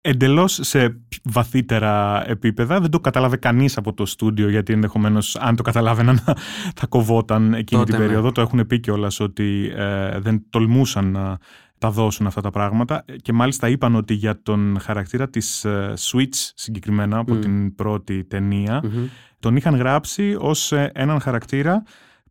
[0.00, 2.80] εντελώς σε βαθύτερα επίπεδα.
[2.80, 6.18] Δεν το κατάλαβε κανείς από το στούντιο γιατί ενδεχομένως αν το καταλάβαιναν
[6.78, 8.06] θα κοβόταν εκείνη Τότε, την ναι.
[8.06, 8.32] περίοδο.
[8.32, 11.38] Το έχουν πει κιόλας ότι ε, δεν τολμούσαν να
[11.78, 16.52] τα δώσουν αυτά τα πράγματα και μάλιστα είπαν ότι για τον χαρακτήρα της ε, Switch
[16.54, 17.40] συγκεκριμένα από Μμ.
[17.40, 19.06] την πρώτη ταινία Μμμ.
[19.38, 21.82] τον είχαν γράψει ως ε, έναν χαρακτήρα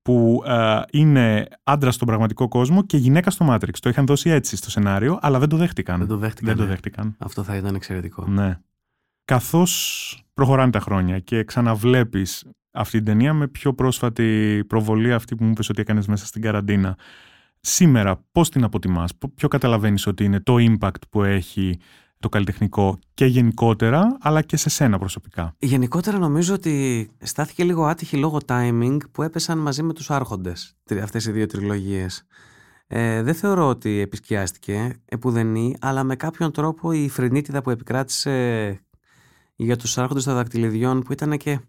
[0.01, 3.73] που ε, είναι άντρα στον πραγματικό κόσμο και γυναίκα στο Matrix.
[3.79, 5.97] Το είχαν δώσει έτσι στο σενάριο, αλλά δεν το δέχτηκαν.
[5.97, 6.47] Δεν το δέχτηκαν.
[6.47, 6.69] Δεν το ναι.
[6.69, 7.15] δέχτηκαν.
[7.17, 8.27] Αυτό θα ήταν εξαιρετικό.
[8.27, 8.59] Ναι.
[9.25, 15.43] Καθώς προχωράνε τα χρόνια και ξαναβλέπεις αυτή την ταινία με πιο πρόσφατη προβολή αυτή που
[15.43, 16.97] μου είπες ότι έκανες μέσα στην καραντίνα.
[17.65, 21.79] Σήμερα πώς την αποτιμάς, πο- ποιο καταλαβαίνεις ότι είναι το impact που έχει
[22.19, 28.17] το καλλιτεχνικό και γενικότερα, αλλά και σε σένα προσωπικά; Γενικότερα νομίζω ότι στάθηκε λίγο άτυχη
[28.17, 32.23] λόγω timing που έπεσαν μαζί με τους άρχοντες τρι- αυτές οι δύο τριλογίες.
[32.87, 38.79] Ε, δεν θεωρώ ότι επισκιάστηκε επουδενή, αλλά με κάποιον τρόπο η φρενίτιδα που επικράτησε
[39.55, 41.59] για τους άρχοντες των δακτυλιδιών που ήταν και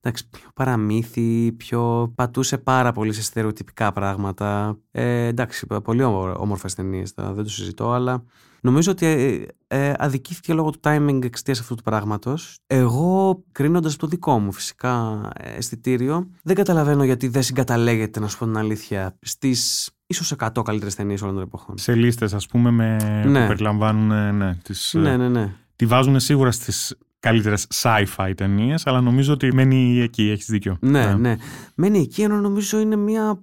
[0.00, 4.78] εντάξει, πιο παραμύθι, πιο πατούσε πάρα πολύ σε στερεοτυπικά πράγματα.
[4.90, 8.24] Ε, εντάξει, πολύ όμο- όμορφες ταινίες, τώρα δεν το συζητώ, αλλά
[8.60, 12.56] νομίζω ότι ε, ε, αδικήθηκε λόγω του timing εξαιτίας αυτού του πράγματος.
[12.66, 18.38] Εγώ, κρίνοντας το δικό μου φυσικά ε, αισθητήριο, δεν καταλαβαίνω γιατί δεν συγκαταλέγεται, να σου
[18.38, 21.78] πω την αλήθεια, στις ίσως 100 καλύτερες ταινίες όλων των εποχών.
[21.78, 23.40] Σε λίστες ας πούμε με, Ναι.
[23.40, 25.54] που περιλαμβάνουν ε, ναι, τις, Ναι, ε, ναι, ναι.
[25.76, 30.76] τη βάζουν σίγουρα στις καλύτερες sci-fi ταινίες, αλλά νομίζω ότι μένει εκεί, έχεις δίκιο.
[30.80, 31.36] Ναι, ναι.
[31.74, 33.40] Μένει εκεί ενώ νομίζω είναι μια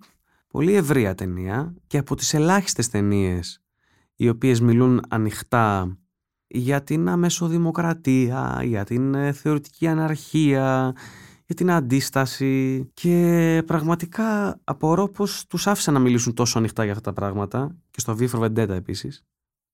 [0.48, 3.62] πολύ ευρεία ταινία και από τις ελάχιστες ταινίες
[4.16, 5.98] οι οποίες μιλούν ανοιχτά
[6.48, 10.94] για την αμεσοδημοκρατία, για την ε, θεωρητική αναρχία,
[11.46, 17.04] για την αντίσταση και πραγματικά απορώ πως τους άφησαν να μιλήσουν τόσο ανοιχτά για αυτά
[17.04, 19.26] τα πράγματα και στο V for Vendetta επίσης.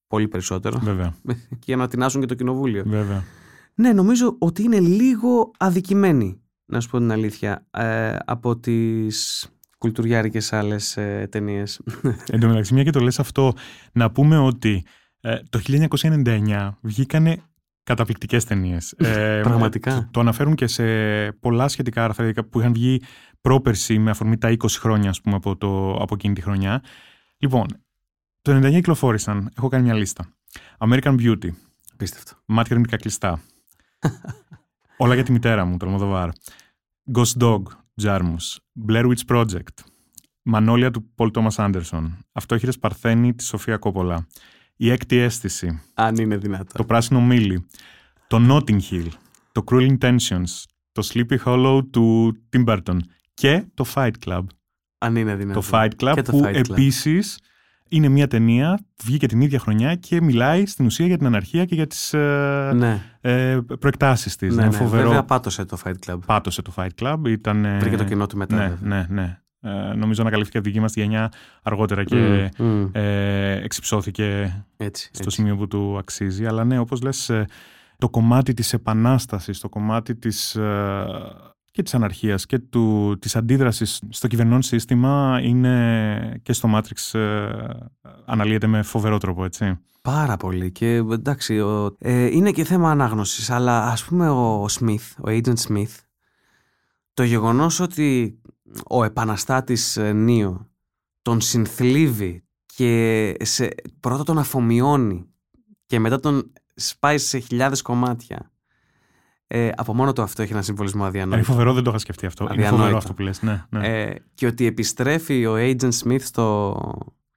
[0.07, 0.79] Πολύ περισσότερο.
[0.79, 1.15] Βέβαια,
[1.49, 2.83] και για να τεινάσουν και το κοινοβούλιο.
[2.85, 3.23] βέβαια.
[3.75, 10.53] Ναι, νομίζω ότι είναι λίγο αδικημένη, να σου πω την αλήθεια, ε, από τις κουλτουριάρικες
[10.53, 11.81] άλλες ε, ταινίες.
[12.31, 13.53] Εν τω μεταξύ, μια και το λες αυτό,
[13.91, 14.86] να πούμε ότι
[15.21, 17.38] ε, το 1999 βγήκανε
[17.83, 18.95] καταπληκτικές ταινίες.
[19.41, 19.95] Πραγματικά.
[19.95, 20.83] το, το αναφέρουν και σε
[21.31, 23.01] πολλά σχετικά άρθρα που είχαν βγει
[23.41, 26.83] πρόπερση με αφορμή τα 20 χρόνια, ας πούμε, από, το, από εκείνη τη χρονιά.
[27.38, 27.65] Λοιπόν,
[28.41, 30.33] το 99 κυκλοφόρησαν, έχω κάνει μια λίστα.
[30.77, 31.49] American Beauty,
[31.97, 32.33] Πίστευτο.
[32.45, 33.41] Μάτια ερμηνικά κλειστά.
[34.97, 36.29] Όλα για τη μητέρα μου, το Αλμοδοβάρ.
[37.13, 37.61] Ghost Dog,
[38.03, 38.57] Jarmus.
[38.87, 39.83] Blair Witch Project.
[40.41, 42.03] Μανόλια του Paul Thomas Anderson.
[42.31, 44.27] Αυτόχειρες Παρθένη τη Σοφία Κόπολα.
[44.75, 45.81] Η έκτη αίσθηση.
[45.93, 46.77] Αν είναι δυνατό.
[46.77, 47.67] Το πράσινο μήλι.
[48.27, 49.07] Το Notting Hill.
[49.51, 52.97] το Cruel Intentions, το Sleepy Hollow του Tim Burton
[53.33, 54.43] και το Fight Club.
[54.97, 55.63] Αν είναι δυνατόν.
[55.63, 56.69] Το Fight Club Και το που Fight Club.
[56.69, 57.39] επίσης
[57.95, 61.75] είναι μια ταινία, βγήκε την ίδια χρονιά και μιλάει στην ουσία για την αναρχία και
[61.75, 64.56] για τις ε, Ναι, ε, προεκτάσεις της.
[64.56, 64.77] ναι, Είναι ναι.
[64.77, 65.08] φοβερό.
[65.08, 66.17] Βέβαια πάτωσε το Fight Club.
[66.25, 67.17] Πάτωσε το Fight Club.
[67.27, 68.56] Ήταν, ε, Βρήκε το κοινό του μετά.
[68.56, 69.08] Ναι, βέβαια.
[69.10, 69.38] ναι, ναι.
[69.65, 71.32] Ε, νομίζω ανακαλύφθηκε από τη δική μας τη γενιά
[71.63, 72.89] αργότερα και Μμ, μμ.
[72.91, 75.10] ε, εξυψώθηκε Έτσι.
[75.13, 75.36] στο έτσι.
[75.38, 76.45] σημείο που του αξίζει.
[76.45, 77.45] Αλλά ναι, όπως λες, ε,
[77.97, 81.06] το κομμάτι της επανάστασης, το κομμάτι της, ε,
[81.73, 87.49] και της αναρχίας και του, της αντίδρασης στο κυβερνών σύστημα είναι και στο Matrix ε,
[88.25, 89.77] αναλύεται με φοβερό τρόπο, έτσι.
[90.01, 90.71] Πάρα πολύ.
[90.71, 95.55] Και εντάξει, ο- ε, είναι και θέμα ανάγνωσης, αλλά ας πούμε ο Smith, ο Agent
[95.67, 95.95] Smith,
[97.13, 98.39] το γεγονός ότι
[98.89, 100.69] ο επαναστάτης ε, Νίο
[101.21, 105.25] τον συνθλίβει και σε, πρώτα τον αφομοιώνει
[105.86, 108.51] και μετά τον σπάει σε χιλιάδες κομμάτια.
[109.55, 111.43] Ε, από μόνο το αυτό έχει ένα συμβολισμό Είναι αδιανόητο.
[111.43, 112.43] φοβερό, δεν το είχα σκεφτεί αυτό.
[112.43, 112.77] Είναι Αδιανόητο.
[112.81, 113.65] φοβερό αυτό που λες, ναι.
[113.69, 113.87] ναι.
[113.87, 116.75] Ε, και ότι επιστρέφει ο Agent Smith στο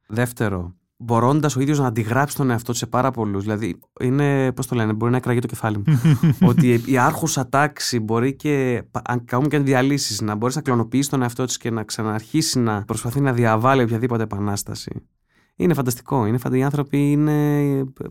[0.07, 3.43] δεύτερο, μπορώντας ο ίδιος να αντιγράψει τον εαυτό του σε πάρα πολλούς.
[3.43, 5.85] Δηλαδή, είναι, πώς το λένε, μπορεί να εκραγεί το κεφάλι μου.
[6.51, 11.23] ότι η άρχουσα τάξη μπορεί και, αν κάνουμε και διαλύσεις, να μπορείς να κλωνοποιήσεις τον
[11.23, 15.07] εαυτό της και να ξαναρχίσει να προσπαθεί να διαβάλει οποιαδήποτε επανάσταση.
[15.57, 16.27] Είναι φανταστικό.
[16.27, 17.61] Είναι, φαντα- οι άνθρωποι είναι,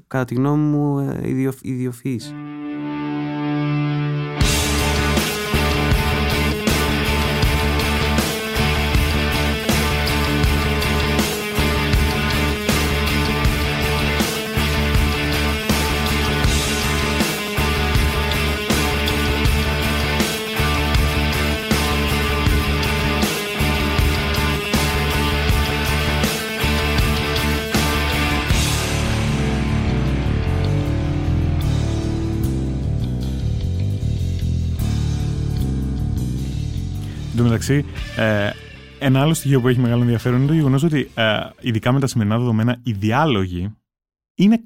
[0.07, 1.27] κατά τη γνώμη μου, ε,
[37.37, 37.85] τω μεταξύ,
[38.17, 38.49] ε,
[38.99, 42.07] ένα άλλο στοιχείο που έχει μεγάλο ενδιαφέρον είναι το γεγονός ότι, ε, ειδικά με τα
[42.07, 43.75] σημερινά δεδομένα, οι διάλογοι
[44.35, 44.63] είναι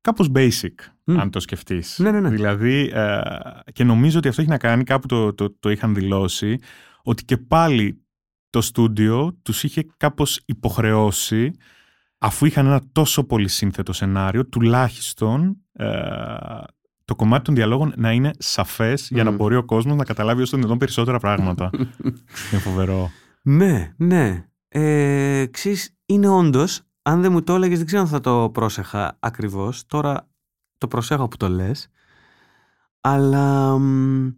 [0.00, 1.20] κάπως basic, Μμ.
[1.20, 1.98] αν το σκεφτείς.
[1.98, 2.28] Ναι, ναι, ναι.
[2.28, 3.20] Δηλαδή, ε,
[3.72, 6.58] και νομίζω ότι αυτό έχει να κάνει, κάπου το, το, το είχαν δηλώσει,
[7.02, 8.02] ότι και πάλι
[8.50, 11.52] το στούντιο τους είχε κάπως υποχρεώσει,
[12.18, 15.86] αφού είχαν ένα τόσο πολύ σύνθετο σενάριο, τουλάχιστον ε,
[17.12, 19.36] το κομμάτι των διαλόγων να είναι σαφές για να Μμ.
[19.36, 21.70] μπορεί ο κόσμος να καταλάβει όσο το δυνατόν περισσότερα πράγματα.
[22.52, 23.10] είναι φοβερό.
[23.42, 24.46] Ναι, ναι.
[24.68, 26.80] Ε, ξέρεις, είναι όντως.
[27.02, 29.86] Αν δεν μου το έλεγες, δεν ξέρω αν θα το πρόσεχα ακριβώς.
[29.86, 30.28] Τώρα
[30.78, 31.88] το προσέχω που το λες.
[33.00, 34.28] Αλλά μ,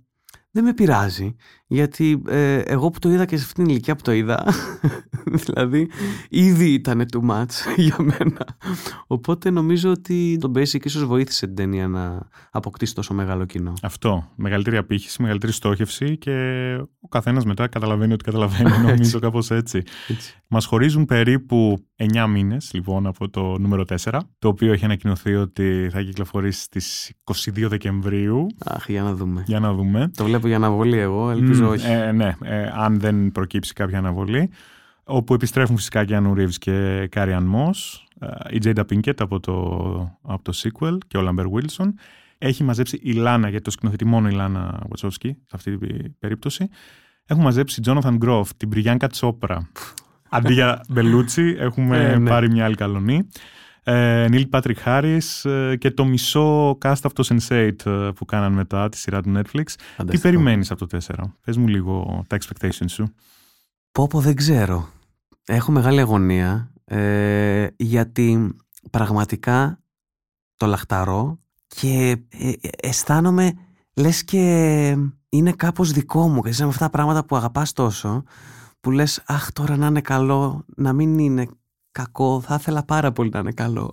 [0.51, 1.35] δεν με πειράζει.
[1.67, 4.45] Γιατί ε, εγώ που το είδα και σε αυτήν την ηλικία που το είδα,
[5.45, 5.91] δηλαδή
[6.29, 7.47] ήδη ήταν too much
[7.77, 8.59] για μένα.
[9.07, 13.73] Οπότε νομίζω ότι το Basic ίσως βοήθησε την ταινία να αποκτήσει τόσο μεγάλο κοινό.
[13.83, 14.31] Αυτό.
[14.37, 16.31] Μεγαλύτερη απήχηση, μεγαλύτερη στόχευση και
[17.01, 18.71] ο καθένας μετά καταλαβαίνει ότι καταλαβαίνει.
[18.89, 19.83] Νομίζω κάπως έτσι.
[20.09, 20.35] Έτσι.
[20.49, 25.89] Μας χωρίζουν περίπου 9 μήνες λοιπόν από το νούμερο 4, το οποίο έχει ανακοινωθεί ότι
[25.93, 28.47] θα κυκλοφορήσει στις 22 Δεκεμβρίου.
[28.65, 29.43] Αχ, για να δούμε.
[29.47, 30.11] Για να δούμε.
[30.17, 31.87] Το βλέπω για αναβολή εγώ, ελπίζω Μμ, όχι.
[31.87, 34.51] ε, ναι, ε, αν δεν προκύψει κάποια αναβολή.
[35.05, 38.07] Όπου επιστρέφουν φυσικά Keanu Reeves και Carrie-Anne Moss,
[38.51, 39.53] η Jada Pinkett από το,
[40.23, 41.87] από το sequel και ο Lambert Wilson.
[42.39, 46.69] Έχει μαζέψει η Λάνα, γιατί το σκηνοθετεί μόνο η Λάνα Wachowski σε αυτή την περίπτωση.
[47.27, 49.69] Έχουν μαζέψει Jonathan Groff, την Μπριγιάνκα Τσόπρα.
[50.31, 52.29] Αντί για Μπελούτσι, έχουμε Ε, ναι.
[52.29, 53.27] πάρει μια άλλη καλονή.
[53.87, 58.53] Ε, Neil Patrick Harris ε, και το μισό cast από το Sense8 ε, που κάναν
[58.53, 59.65] μετά τη σειρά του Netflix.
[59.67, 60.23] Τι Φανταστικό.
[60.23, 61.15] περιμένεις από το 4.
[61.45, 63.15] Πες μου λίγο τα expectations σου.
[63.93, 64.89] Πω πω δεν ξέρω.
[65.47, 68.57] Έχω μεγάλη αγωνία ε, γιατί
[68.91, 69.79] πραγματικά
[70.57, 73.53] το λαχταρώ και ε, ε, αισθάνομαι
[73.95, 74.97] λες και
[75.29, 76.43] είναι κάπως δικό μου.
[76.43, 78.23] Και με αυτά τα πράγματα που αγαπάς τόσο
[78.81, 81.47] που λες αχ τώρα να είναι καλό, να μην είναι
[81.95, 83.93] κακό, θα ήθελα πάρα πολύ να είναι καλό.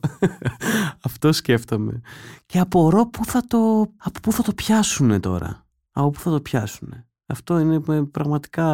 [1.08, 2.02] Αυτό σκέφτομαι.
[2.46, 5.66] Και απορώ πού θα το, από πού θα το πιάσουνε τώρα.
[5.92, 7.06] Από πού θα το πιάσουνε.
[7.26, 8.66] Αυτό είναι ε, πραγματικά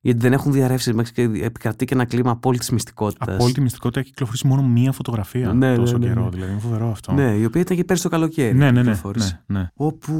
[0.00, 3.34] γιατί δεν έχουν διαρρεύσεις μέχρι και επικρατεί και ένα κλίμα απόλυτης μυστικότητας.
[3.34, 6.24] Απόλυτη μυστικότητα έχει κυκλοφορήσει μόνο μία φωτογραφία Ναι, τόσο ναι, ναι, καιρό.
[6.24, 6.30] ναι.
[6.30, 7.12] Δηλαδή είναι φοβερό αυτό.
[7.12, 8.54] Ναι, η οποία ήταν και πέρσι το καλοκαίρι.
[8.56, 8.70] ναι, ναι.
[8.70, 9.42] ναι, κυκλοφόρησε.
[9.46, 9.70] ναι, ναι.
[9.74, 10.12] Όπου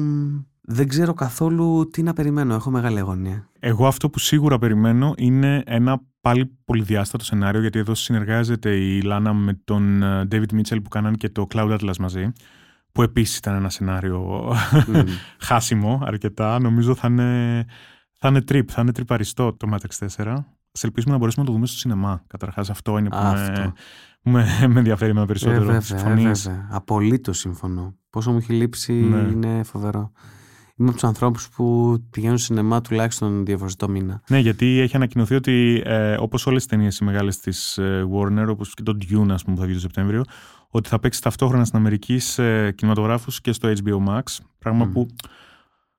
[0.00, 2.54] μ, δεν ξέρω καθόλου τι να περιμένω.
[2.54, 3.48] Έχω μεγάλη αγωνία.
[3.58, 9.32] Εγώ αυτό που σίγουρα περιμένω είναι ένα πάλι πολυδιάστατο σενάριο, γιατί εδώ συνεργάζεται η Λάνα
[9.32, 12.32] με τον ε, David Mitchell που κάναν και το Cloud Atlas μαζί,
[12.92, 14.52] που επίσης ήταν ένα σενάριο
[14.86, 15.00] Μμ.
[15.48, 16.58] χάσιμο αρκετά.
[16.58, 17.64] Νομίζω θα είναι,
[18.18, 20.34] θα είναι trip, θα είναι τρυπαριστό το Matrix 4.
[20.72, 22.22] Σε ελπίζουμε να μπορέσουμε να το δούμε στο σινεμά.
[22.26, 23.60] Καταρχάς αυτό είναι που, Αυτό.
[23.60, 23.72] με,
[24.22, 25.58] που με, με ενδιαφέρει με Ε, περισσότερο.
[25.60, 26.68] βέβαια, ε, Συμφωνείς; βέβαια.
[26.70, 27.94] Απολύτως συμφωνώ.
[28.10, 29.16] Πόσο μου έχει λείψει Ναι.
[29.32, 30.12] είναι φοβερό.
[30.76, 34.22] Είμαι από τους ανθρώπους που πηγαίνουν σινεμά τουλάχιστον δύο φορέ το μήνα.
[34.28, 38.46] Ναι, γιατί έχει ανακοινωθεί ότι ε, όπως όλες τις ταινίες οι μεγάλες της ε, Warner,
[38.48, 40.22] όπως και το Dune, ας πούμε, που θα βγει το Σεπτέμβριο,
[40.68, 44.22] ότι θα παίξει ταυτόχρονα στην Αμερική σε κινηματογράφους και στο HBO Max.
[44.58, 44.92] Πράγμα Μμμ.
[44.92, 45.06] που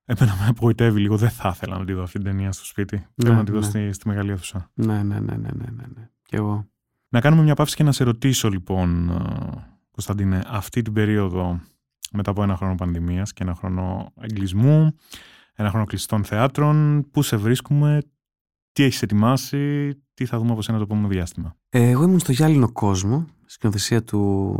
[0.06, 1.18] εμένα με απογοητεύει λίγο.
[1.18, 3.08] Δεν θα ήθελα να τη δω αυτή την ταινία στο σπίτι.
[3.16, 3.66] Θέλω να τη δω ναι.
[3.66, 4.70] στη, στη μεγάλη αίθουσα.
[4.74, 6.10] Ναι, ναι, ναι, ναι, ναι, ναι, ναι.
[6.24, 6.68] Και εγώ.
[7.10, 11.60] Να κάνουμε μια παύση και να σε ρωτήσω λοιπόν, ε, Κωνσταντίνε, αυτή την περίοδο
[12.16, 14.96] μετά από ένα χρόνο πανδημίας και ένα χρόνο εγκλισμού,
[15.56, 18.02] ένα χρόνο κλειστών θεάτρων, πού σε βρίσκουμε,
[18.72, 21.56] τι έχεις ετοιμάσει, τι θα δούμε από σένα το επόμενο διάστημα.
[21.70, 24.56] Ε, εγώ ήμουν στο Γυάλινο Κόσμο, σκηνοθεσία του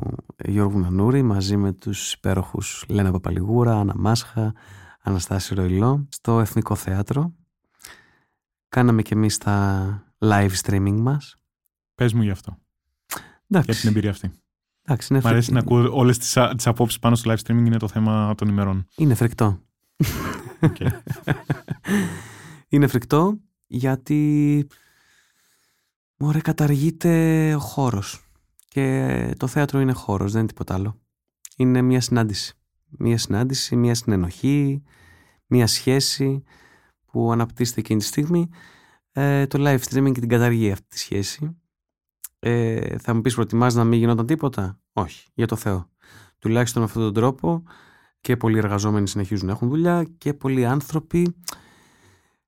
[0.46, 4.54] Γιώργου Νανούρη, μαζί με τους υπέροχους Λένα Παπαλιγούρα, Άννα Μάσχα,
[5.02, 7.34] Αναστάση Ροϊλό, στο Εθνικό Θέατρο.
[8.70, 11.36] Κάναμε και εμείς τα live streaming μας.
[11.96, 12.58] Πες μου γι' αυτό,
[13.48, 14.32] για Εντάξει, την εμπειρία αυτή.
[14.86, 15.76] Εντάξει είναι, Μ' αρέσει να φρικτό.
[15.78, 18.88] ακούω όλες τις, α- τις απόψεις πάνω στο live streaming, είναι το θέμα των ημερών.
[18.98, 19.60] είναι φρικτό.
[20.60, 20.76] Οκ.
[22.68, 24.68] είναι φρικτό γιατί
[26.18, 28.20] μωρέ καταργείται ο χώρος
[28.68, 31.00] και το θέατρο είναι χώρος, δεν είναι τίποτα άλλο.
[31.58, 32.54] Είναι μια συνάντηση.
[32.98, 34.84] Μια συνάντηση, μια συνενοχή,
[35.48, 36.44] μια σχέση
[37.06, 38.50] που αναπτύσσεται εκείνη τη στιγμή.
[39.12, 41.58] Ε, το live streaming και την καταργεί αυτή τη σχέση.
[42.48, 45.90] Ε, θα μου πεις προτιμάς να μην γινόταν τίποτα; Όχι, για το Θεό.
[46.40, 47.64] Τουλάχιστον με αυτόν τον τρόπο
[48.22, 51.36] και πολλοί εργαζόμενοι συνεχίζουν να έχουν δουλειά και πολλοί άνθρωποι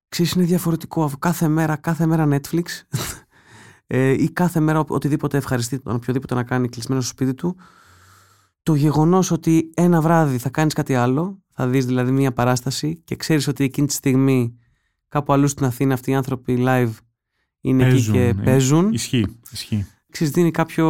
[0.09, 2.63] ξέρεις είναι διαφορετικό αφού κάθε μέρα, κάθε μέρα Netflix
[3.87, 7.57] ε, ή κάθε μέρα ο- οτιδήποτε ευχαριστεί τον οποιοδήποτε να κάνει κλεισμένο στο σπίτι του
[8.63, 13.15] το γεγονός ότι ένα βράδυ θα κάνεις κάτι άλλο θα δεις δηλαδή μια παράσταση και
[13.15, 14.57] ξέρεις ότι εκείνη τη στιγμή
[15.07, 16.91] κάπου αλλού στην Αθήνα αυτοί οι άνθρωποι live
[17.67, 18.33] είναι Παίζουν, εκεί ε.
[18.33, 19.85] και παίζουν Ισχύει, ισχύει.
[20.11, 20.85] ξέρεις δίνει κάποιο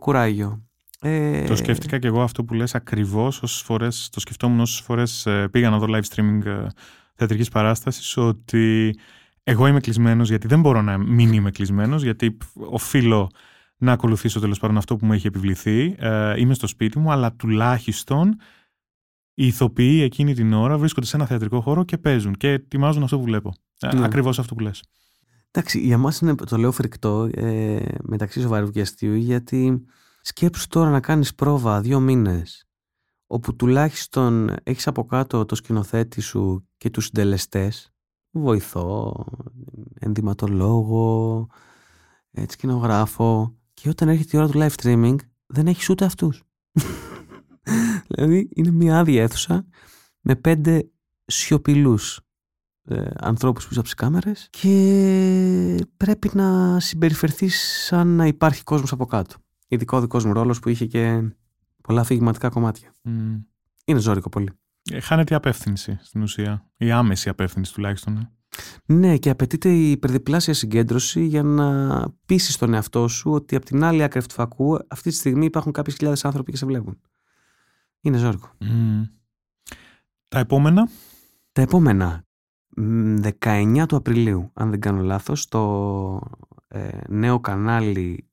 [0.00, 0.62] κουράγιο
[1.00, 5.26] ε, Το σκέφτηκα και εγώ αυτό που λες ακριβώς όσες φορές, το σκεφτόμουν όσες φορές
[5.26, 6.66] ε, πήγα να δω live streaming ε,
[7.14, 8.98] θεατρικής παράστασης ότι
[9.42, 13.30] εγώ είμαι κλεισμένος γιατί δεν μπορώ να μην είμαι κλεισμένος γιατί π, οφείλω
[13.76, 15.94] να ακολουθήσω τέλος πάντων αυτό που μου έχει επιβληθεί.
[15.98, 18.36] Ε, είμαι στο σπίτι μου, αλλά τουλάχιστον
[19.34, 23.18] οι ηθοποιοί εκείνη την ώρα βρίσκονται σε ένα θεατρικό χώρο και παίζουν και ετοιμάζουν αυτό
[23.18, 23.52] που βλέπω.
[23.80, 24.04] Ε, Ναι.
[24.04, 24.82] Ακριβώς αυτό που λες.
[25.50, 29.84] Εντάξει, για μας είναι, το λέω φρικτό ε, μεταξύ σοβαρού και αστείου γιατί
[30.20, 32.68] σκέψου τώρα να κάνεις πρόβα δύο μήνες
[33.30, 37.92] όπου τουλάχιστον έχεις από κάτω το σκηνοθέτη σου και τους συντελεστές.
[38.30, 39.24] Βοηθό,
[39.98, 41.46] ενδυματολόγο,
[42.30, 43.56] ε, σκηνογράφο.
[43.74, 46.42] Και όταν έρχεται η ώρα του live streaming δεν έχεις ούτε αυτούς.
[48.08, 49.66] δηλαδή είναι μια άδεια αίθουσα
[50.20, 50.90] με πέντε
[51.24, 52.20] σιωπηλούς
[52.88, 59.06] ε, ανθρώπους πίσω από τις κάμερες και πρέπει να συμπεριφερθείς σαν να υπάρχει κόσμος από
[59.06, 59.34] κάτω.
[59.68, 61.22] Ειδικά ο δικός μου ρόλος που είχε και
[61.82, 62.92] πολλά αφηγηματικά κομμάτια.
[63.02, 63.36] Μμ.
[63.84, 64.50] Είναι ζώρικο πολύ.
[64.90, 66.70] Ε, Χάνεται η απεύθυνση στην ουσία.
[66.76, 68.16] Η άμεση απεύθυνση τουλάχιστον.
[68.16, 68.30] ε.
[68.86, 73.84] Ναι, και απαιτείται η υπερδιπλάσια συγκέντρωση για να πείσει τον εαυτό σου ότι από την
[73.84, 77.00] άλλη άκρη του φακού αυτή τη στιγμή υπάρχουν κάποιες χιλιάδες άνθρωποι και σε βλέπουν.
[78.00, 78.50] Είναι ζώρικο.
[78.58, 79.02] Μμ.
[80.28, 80.88] Τα επόμενα.
[81.52, 82.27] Τα επόμενα, μ,
[82.78, 86.20] 19 του Απριλίου, αν δεν κάνω λάθος, το
[86.68, 88.28] ε, νέο κανάλι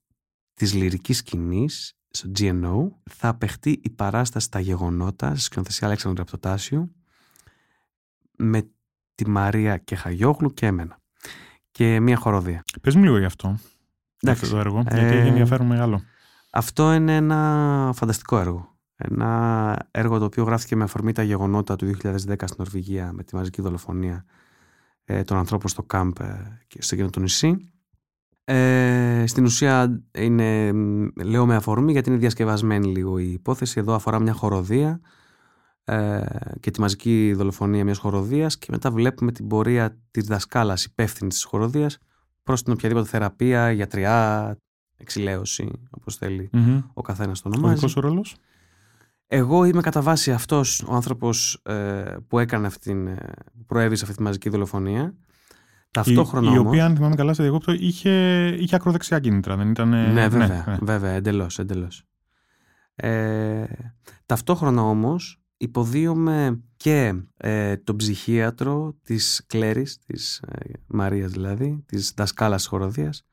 [0.53, 6.95] της λυρικής σκηνής, στο GNO, θα παιχτεί η παράσταση «Τα γεγονότα» στη σκηνοθεσία Αλέξανδρου Ραπτοτάσιου
[8.37, 8.69] με
[9.15, 10.97] τη Μαρία Κεχαγιόγλου και εμένα.
[11.71, 12.63] Και μία χοροδία.
[12.81, 13.47] Πες μου λίγο γι' αυτό.
[13.47, 13.59] Για
[14.31, 14.43] Εντάξει.
[14.43, 14.83] αυτό το έργο.
[14.87, 16.01] Ε, Γιατί έχει ενδιαφέρον μεγάλο.
[16.49, 18.74] Αυτό είναι ένα φανταστικό έργο.
[18.95, 23.35] Ένα έργο το οποίο γράφτηκε με αφορμή τα γεγονότα του 2010 στην Νορβηγία με τη
[23.35, 24.25] μαζική δολοφονία
[25.05, 27.69] ε, των ανθρώπων στο κάμπ ε, και στο εκείνο το νησί.
[28.43, 33.79] Ε, στην ουσία είναι, μ, λέω με αφορμή γιατί είναι διασκευασμένη λίγο η υπόθεση.
[33.79, 34.99] Εδώ αφορά μια χοροδία
[35.83, 36.23] ε,
[36.59, 41.43] και τη μαζική δολοφονία μιας χοροδίας και μετά βλέπουμε την πορεία της δασκάλας υπεύθυνης της
[41.43, 41.97] χοροδίας
[42.43, 44.57] προς την οποιαδήποτε θεραπεία, γιατριά,
[44.97, 46.81] εξηλαίωση, όπως θέλει Μμμ.
[46.93, 47.73] ο καθένας το Ο ονομάζει.
[47.75, 48.35] δικός σου ρόλος;
[49.27, 53.95] Εγώ είμαι κατά βάση αυτός ο άνθρωπος ε, που έκανε αυτή την, ε, που προέβη
[53.95, 55.15] σε αυτή τη μαζική δολοφονία.
[55.91, 56.71] Ταυτόχρονα η, η όμως...
[56.71, 59.89] οποία, αν θυμάμαι καλά, σε διακόπτω, είχε, είχε ακροδεξιά κίνητρα, δεν ήταν.
[59.89, 60.77] Ναι, βέβαια, ναι.
[60.81, 62.03] βέβαια, εντελώς, εντελώς.
[62.95, 63.63] Ε,
[64.25, 72.59] ταυτόχρονα όμως υποδίωμε και ε, τον ψυχίατρο της Κλέρης, της ε, Μαρίας δηλαδή, της δασκάλας
[72.61, 73.25] της χοροδίας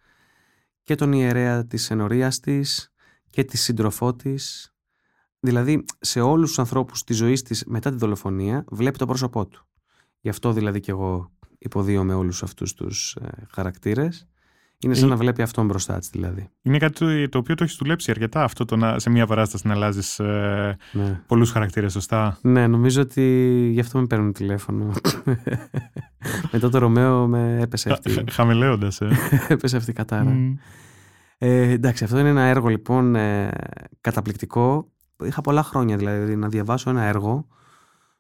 [0.83, 2.93] και τον ιερέα της ενορίας της
[3.31, 4.72] και τη σύντροφό της.
[5.45, 9.67] Δηλαδή σε όλους τους ανθρώπους της ζωής της μετά τη δολοφονία βλέπει το πρόσωπό του.
[10.21, 14.27] Γι' αυτό δηλαδή και εγώ υποδίωμαι όλους αυτούς τους ε, χαρακτήρες.
[14.85, 16.51] Είναι σαν Ε, να βλέπει αυτόν μπροστά της δηλαδή.
[16.63, 19.67] Είναι κάτι το, το οποίο το έχεις δουλέψει αρκετά αυτό το να, σε μια παράσταση
[19.67, 21.21] να αλλάζεις ε, Ναι.
[21.27, 23.23] πολλούς χαρακτήρες, σωστά; ναι, νομίζω ότι
[23.73, 24.93] γι' αυτό με παίρνουν τηλέφωνο.
[26.53, 29.01] Μετά το Ρωμαίο με έπεσε αυτή, Χαμηλέοντας.
[29.01, 29.09] Ε.
[29.49, 30.31] έπεσε αυτή η κατάρα.
[30.31, 30.55] Μμ.
[31.39, 33.51] Ε, εντάξει, αυτό είναι ένα έργο λοιπόν ε,
[34.01, 34.87] καταπληκτικό.
[35.25, 37.47] Είχα πολλά χρόνια δηλαδή να διαβάσω ένα έργο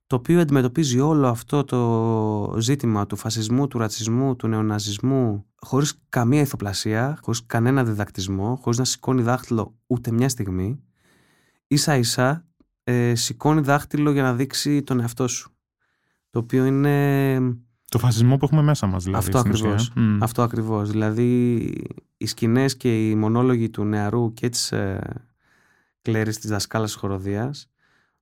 [0.06, 6.40] το οποίο αντιμετωπίζει όλο αυτό το ζήτημα του φασισμού, του ρατσισμού, του νεοναζισμού χωρίς καμία
[6.40, 10.80] ηθοπλασία, χωρίς κανένα διδακτισμό, χωρίς να σηκώνει δάχτυλο ούτε μια στιγμή.
[11.66, 12.46] Ίσα ίσα
[12.84, 15.50] ε, σηκώνει δάχτυλο για να δείξει τον εαυτό σου.
[16.30, 17.38] Το οποίο είναι
[17.88, 19.26] Το φασισμό που έχουμε μέσα μας, δηλαδή.
[19.26, 19.70] αυτό στην ουσία.
[19.70, 19.92] ακριβώς.
[19.96, 20.22] Μμ.
[20.22, 20.90] Αυτό ακριβώς.
[20.90, 21.58] Δηλαδή
[22.16, 25.00] οι σκηνές και οι μονόλογοι του νεαρού και της ε,
[26.02, 27.66] Κλέρης της δασκάλας της χοροδίας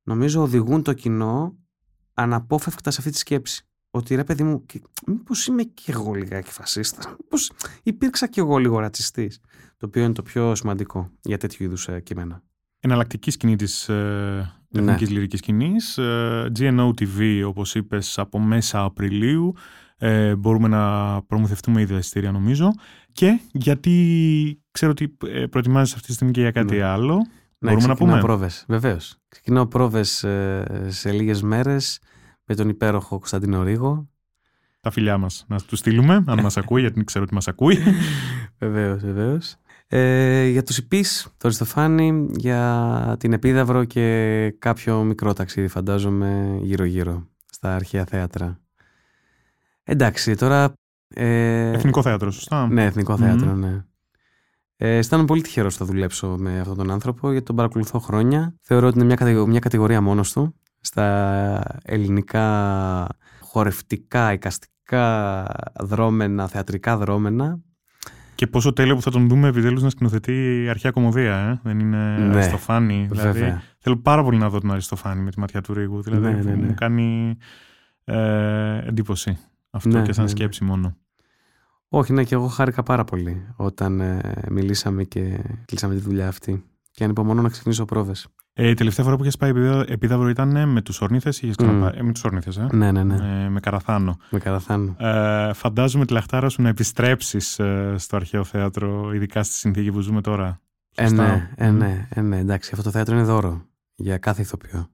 [0.02, 1.56] νομίζω οδηγούν το κοινό
[2.14, 3.64] αναπόφευκτα σε αυτή τη σκέψη.
[3.90, 7.50] Ότι ρε παιδί μου, και- μήπως είμαι και εγώ λιγάκι φασίστας, μήπως
[7.82, 9.40] υπήρξα και εγώ λίγο ρατσιστής;
[9.76, 12.42] Το οποίο είναι το πιο σημαντικό για τέτοιου είδους ε, κείμενα.
[12.80, 14.80] Εναλλακτική σκηνή της ε, Ναι.
[14.92, 15.98] εθνική λυρικής σκηνής.
[15.98, 19.54] Ε, GNO TV, όπως είπες, από μέσα Απριλίου.
[19.96, 22.72] Ε, μπορούμε να προμηθευτούμε ήδη τα εισιτήρια, νομίζω.
[23.12, 26.82] Και γιατί ξέρω ότι ε, προετοιμάζεσαι αυτή τη στιγμή και για κάτι Ναι.
[26.82, 27.26] άλλο.
[27.62, 29.16] Ναι, Μπορούμε να ξεκινάω πούμε; πρόβες, βεβαίως.
[29.28, 32.00] Ξεκινάω πρόβες ε, σε λίγες μέρες
[32.44, 34.08] με τον υπέροχο Κωνσταντίνο Ρίγο.
[34.80, 37.78] Τα φιλιά μας να τους στείλουμε, αν μας ακούει, γιατί ξέρω ότι μας ακούει.
[38.58, 39.56] Βεβαίως, βεβαίως.
[39.86, 47.26] Ε, για τους υπείς, το Αριστοφάνη, για την Επίδαυρο και κάποιο μικρό ταξίδι φαντάζομαι γύρω-γύρω
[47.50, 48.60] στα αρχαία θέατρα.
[49.84, 50.72] Εντάξει, τώρα...
[51.14, 53.18] Ε, Εθνικό θέατρο, σωστά; Ναι, Εθνικό Μμμ.
[53.18, 53.84] Θέατρο, ναι.
[54.82, 58.54] Ε, αισθάνομαι πολύ τυχερός που θα δουλέψω με αυτόν τον άνθρωπο γιατί τον παρακολουθώ χρόνια.
[58.60, 63.06] Θεωρώ ότι είναι μια, κατηγο- μια κατηγορία μόνος του στα ελληνικά
[63.40, 65.46] χορευτικά, εικαστικά
[65.80, 67.58] δρόμενα, θεατρικά δρόμενα.
[68.34, 72.16] Και πόσο τέλειο που θα τον δούμε επιτέλους να σκηνοθετεί αρχαία κομμωδία, ε; Δεν είναι
[72.18, 73.06] Ναι, Αριστοφάνη.
[73.10, 73.62] Δηλαδή, Βέβαια.
[73.78, 76.02] θέλω πάρα πολύ να δω τον Αριστοφάνη με τη ματιά του Ρίγου.
[76.02, 76.66] Δηλαδή, Ναι, ναι, ναι.
[76.66, 77.36] μου κάνει
[78.04, 79.38] ε, εντύπωση
[79.70, 80.36] αυτό Ναι, και σαν ναι, ναι.
[80.36, 80.96] σκέψη μόνο.
[81.92, 84.20] Όχι, ναι, και εγώ χάρηκα πάρα πολύ όταν ε,
[84.50, 86.64] μιλήσαμε και κλείσαμε τη δουλειά αυτή.
[86.90, 88.26] Και ανυπομονώ να ξεκινήσω πρόβες.
[88.52, 91.38] Ε, η τελευταία φορά που είχες πάει επίδα- επίδαυρο ήταν ε, με τους Ορνίθε ή
[91.42, 91.98] είχε ξαναπάει.
[91.98, 93.44] Ε, με τους Ορνίθε, ε; Ναι, ναι, ναι.
[93.44, 94.16] Ε, με Καραθάνο.
[94.30, 94.96] Με καραθάνω.
[94.98, 97.60] Ε, φαντάζομαι τη λαχτάρα σου να επιστρέψεις
[97.96, 100.60] στο αρχαίο θέατρο, ειδικά στη συνθήκη που ζούμε τώρα.
[100.94, 101.26] Ε, Σωστά.
[101.26, 101.76] ναι, ε, Μμ.
[101.76, 104.90] ναι, ε, ναι, εντάξει, αυτό το θέατρο είναι δώρο για κάθε ηθοποιό.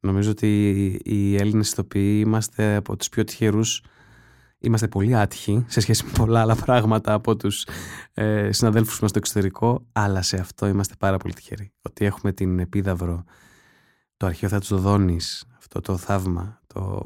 [0.00, 3.82] Νομίζω ότι οι Έλληνες ηθοποιοί είμαστε από τους πιο τυχερούς
[4.62, 7.66] Είμαστε πολύ άτυχοι σε σχέση με πολλά άλλα πράγματα από τους
[8.14, 11.72] ε, συναδέλφους μας στο εξωτερικό, αλλά σε αυτό είμαστε πάρα πολύ τυχεροί.
[11.82, 13.24] Ότι έχουμε την Επίδαυρο,
[14.16, 17.02] το αρχαίο θέατρο του Δόνης, αυτό το θαύμα, το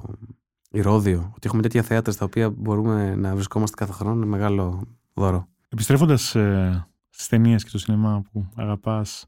[0.70, 4.82] Ηρώδιο, ότι έχουμε τέτοια θέατρα στα οποία μπορούμε να βρισκόμαστε κάθε χρόνο, είναι μεγάλο
[5.14, 5.48] δώρο.
[5.68, 9.26] Επιστρέφοντας ε, στις ταινίες και το σινεμά που αγαπάς,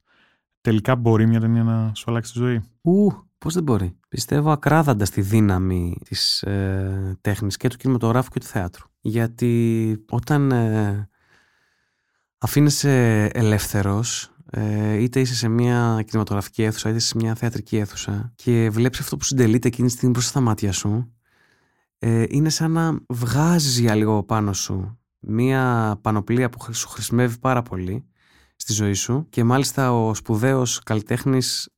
[0.60, 5.04] τελικά μπορεί μια ταινία να σου αλλάξει τη ζωή; Ου, πώς δεν μπορεί; Πιστεύω ακράδαντα
[5.04, 8.86] στη δύναμη της ε, τέχνης και του κινηματογράφου και του θέατρου.
[9.00, 11.08] Γιατί όταν ε,
[12.38, 18.70] αφήνεσαι ελεύθερος, ε, είτε είσαι σε μια κινηματογραφική αίθουσα, είτε σε μια θεατρική αίθουσα και
[18.70, 21.12] βλέπεις αυτό που συντελείται εκείνη τη στιγμή μπροστά στα μάτια σου,
[21.98, 27.62] ε, είναι σαν να βγάζεις για λίγο πάνω σου μια πανοπλία που σου χρησιμεύει πάρα
[27.62, 28.06] πολύ
[28.56, 31.75] στη ζωή σου και μάλιστα ο σπουδαίος καλλιτέχνης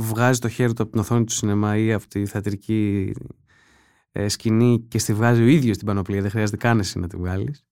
[0.00, 3.12] βγάζει το χέρι του από την οθόνη του σινεμά ή από τη θεατρική
[4.12, 7.16] ε, σκηνή και στη βγάζει ο ίδιος την πανοπλία, δεν χρειάζεται καν εσύ να τη
[7.16, 7.64] βγάλεις.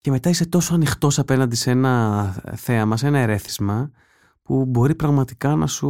[0.00, 2.24] Και μετά είσαι τόσο ανοιχτός απέναντι σε ένα
[2.56, 3.90] θέαμα, σε ένα ερέθισμα
[4.42, 5.88] που μπορεί πραγματικά να σου,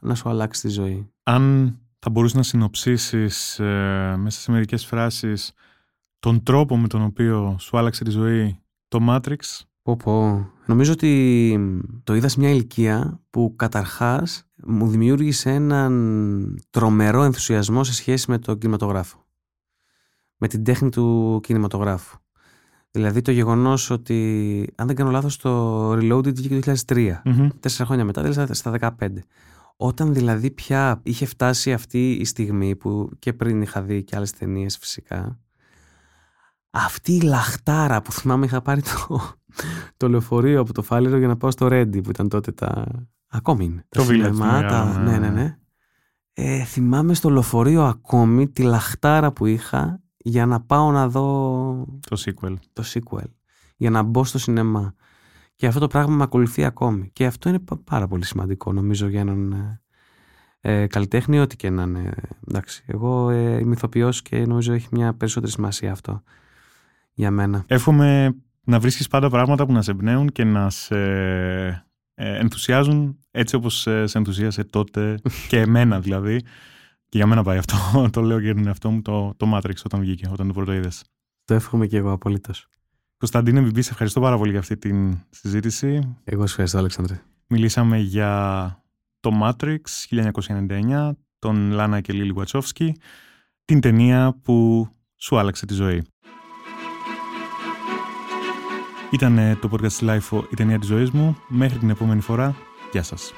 [0.00, 1.10] να σου αλλάξει τη ζωή.
[1.22, 5.52] Αν θα μπορούσε να συνοψίσεις ε, μέσα σε μερικές φράσεις
[6.18, 10.48] τον τρόπο με τον οποίο σου άλλαξε τη ζωή το Matrix, Πω πω.
[10.66, 11.58] Νομίζω ότι
[12.04, 18.38] το είδα σε μια ηλικία που καταρχάς μου δημιούργησε έναν τρομερό ενθουσιασμό σε σχέση με
[18.38, 19.24] τον κινηματογράφο.
[20.36, 22.18] Με την τέχνη του κινηματογράφου.
[22.90, 27.20] Δηλαδή το γεγονός ότι, αν δεν κάνω λάθος, το Reloaded βγήκε το 2003.
[27.24, 27.48] Μμμ.
[27.60, 29.08] Τέσσερα χρόνια μετά, δηλαδή στα 15.
[29.76, 34.32] Όταν δηλαδή πια είχε φτάσει αυτή η στιγμή που και πριν είχα δει και άλλες
[34.32, 35.38] ταινίες φυσικά,
[36.70, 39.34] αυτή η λαχτάρα που θυμάμαι είχα πάρει το,
[39.96, 42.86] το λεωφορείο από το Φάληρο για να πάω στο Ρέντι που ήταν τότε τα...
[43.28, 43.84] Ακόμη είναι.
[43.88, 44.84] Το τα Village, σινεμά, το τα...
[44.84, 45.28] μεγάλο, ναι, ναι.
[45.28, 45.58] ναι, ναι.
[46.32, 52.22] Ε, θυμάμαι στο λεωφορείο ακόμη τη λαχτάρα που είχα για να πάω να δω το
[52.24, 52.54] sequel.
[52.72, 53.28] το sequel.
[53.76, 54.94] Για να μπω στο σινεμά.
[55.56, 57.10] Και αυτό το πράγμα με ακολουθεί ακόμη.
[57.12, 59.80] Και αυτό είναι πα- πάρα πολύ σημαντικό νομίζω για έναν ε,
[60.60, 62.14] ε, καλλιτέχνη, ό,τι και να είναι.
[62.48, 66.22] Εντάξει, εγώ ε, είμαι ηθοποιός και νομίζω έχει μια περισσότερη σημασία αυτό
[67.12, 67.64] για μένα.
[67.66, 68.34] Εύχομαι
[68.64, 70.96] να βρίσκεις πάντα πράγματα που να σε εμπνέουν και να σε
[72.14, 76.40] ε, ενθουσιάζουν έτσι όπως ε, σε ενθουσίασε τότε και εμένα δηλαδή.
[77.08, 77.76] Και για μένα πάει αυτό,
[78.12, 81.04] το λέω και τον εαυτό μου, το, το Matrix όταν βγήκε, όταν το πρώτο είδες.
[81.44, 82.66] Το εύχομαι και εγώ απολύτως.
[83.16, 84.90] Κωνσταντίνε Βιμπή, σε ευχαριστώ πάρα πολύ για αυτή τη
[85.30, 86.16] συζήτηση.
[86.24, 87.22] Εγώ σε ευχαριστώ, Αλέξανδρε.
[87.46, 88.82] Μιλήσαμε για
[89.20, 92.96] το Matrix 1999, τον Λάνα και Λίλι Γουατσόφσκι,
[93.64, 96.02] την ταινία που σου άλλαξε τη ζωή.
[99.14, 101.36] Ήταν το podcast Life η ταινία της ζωής μου.
[101.48, 102.54] Μέχρι την επόμενη φορά,
[102.92, 103.32] γεια σας.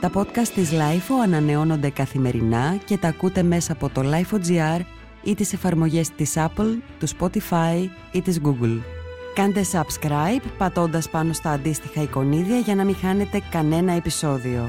[0.00, 4.80] Τα podcast της LIFO ανανεώνονται καθημερινά και τα ακούτε μέσα από το LIFO.gr
[5.22, 8.78] ή τις εφαρμογές της Apple, του Spotify ή της Google.
[9.34, 14.68] Κάντε subscribe πατώντας πάνω στα αντίστοιχα εικονίδια για να μην χάνετε κανένα επεισόδιο.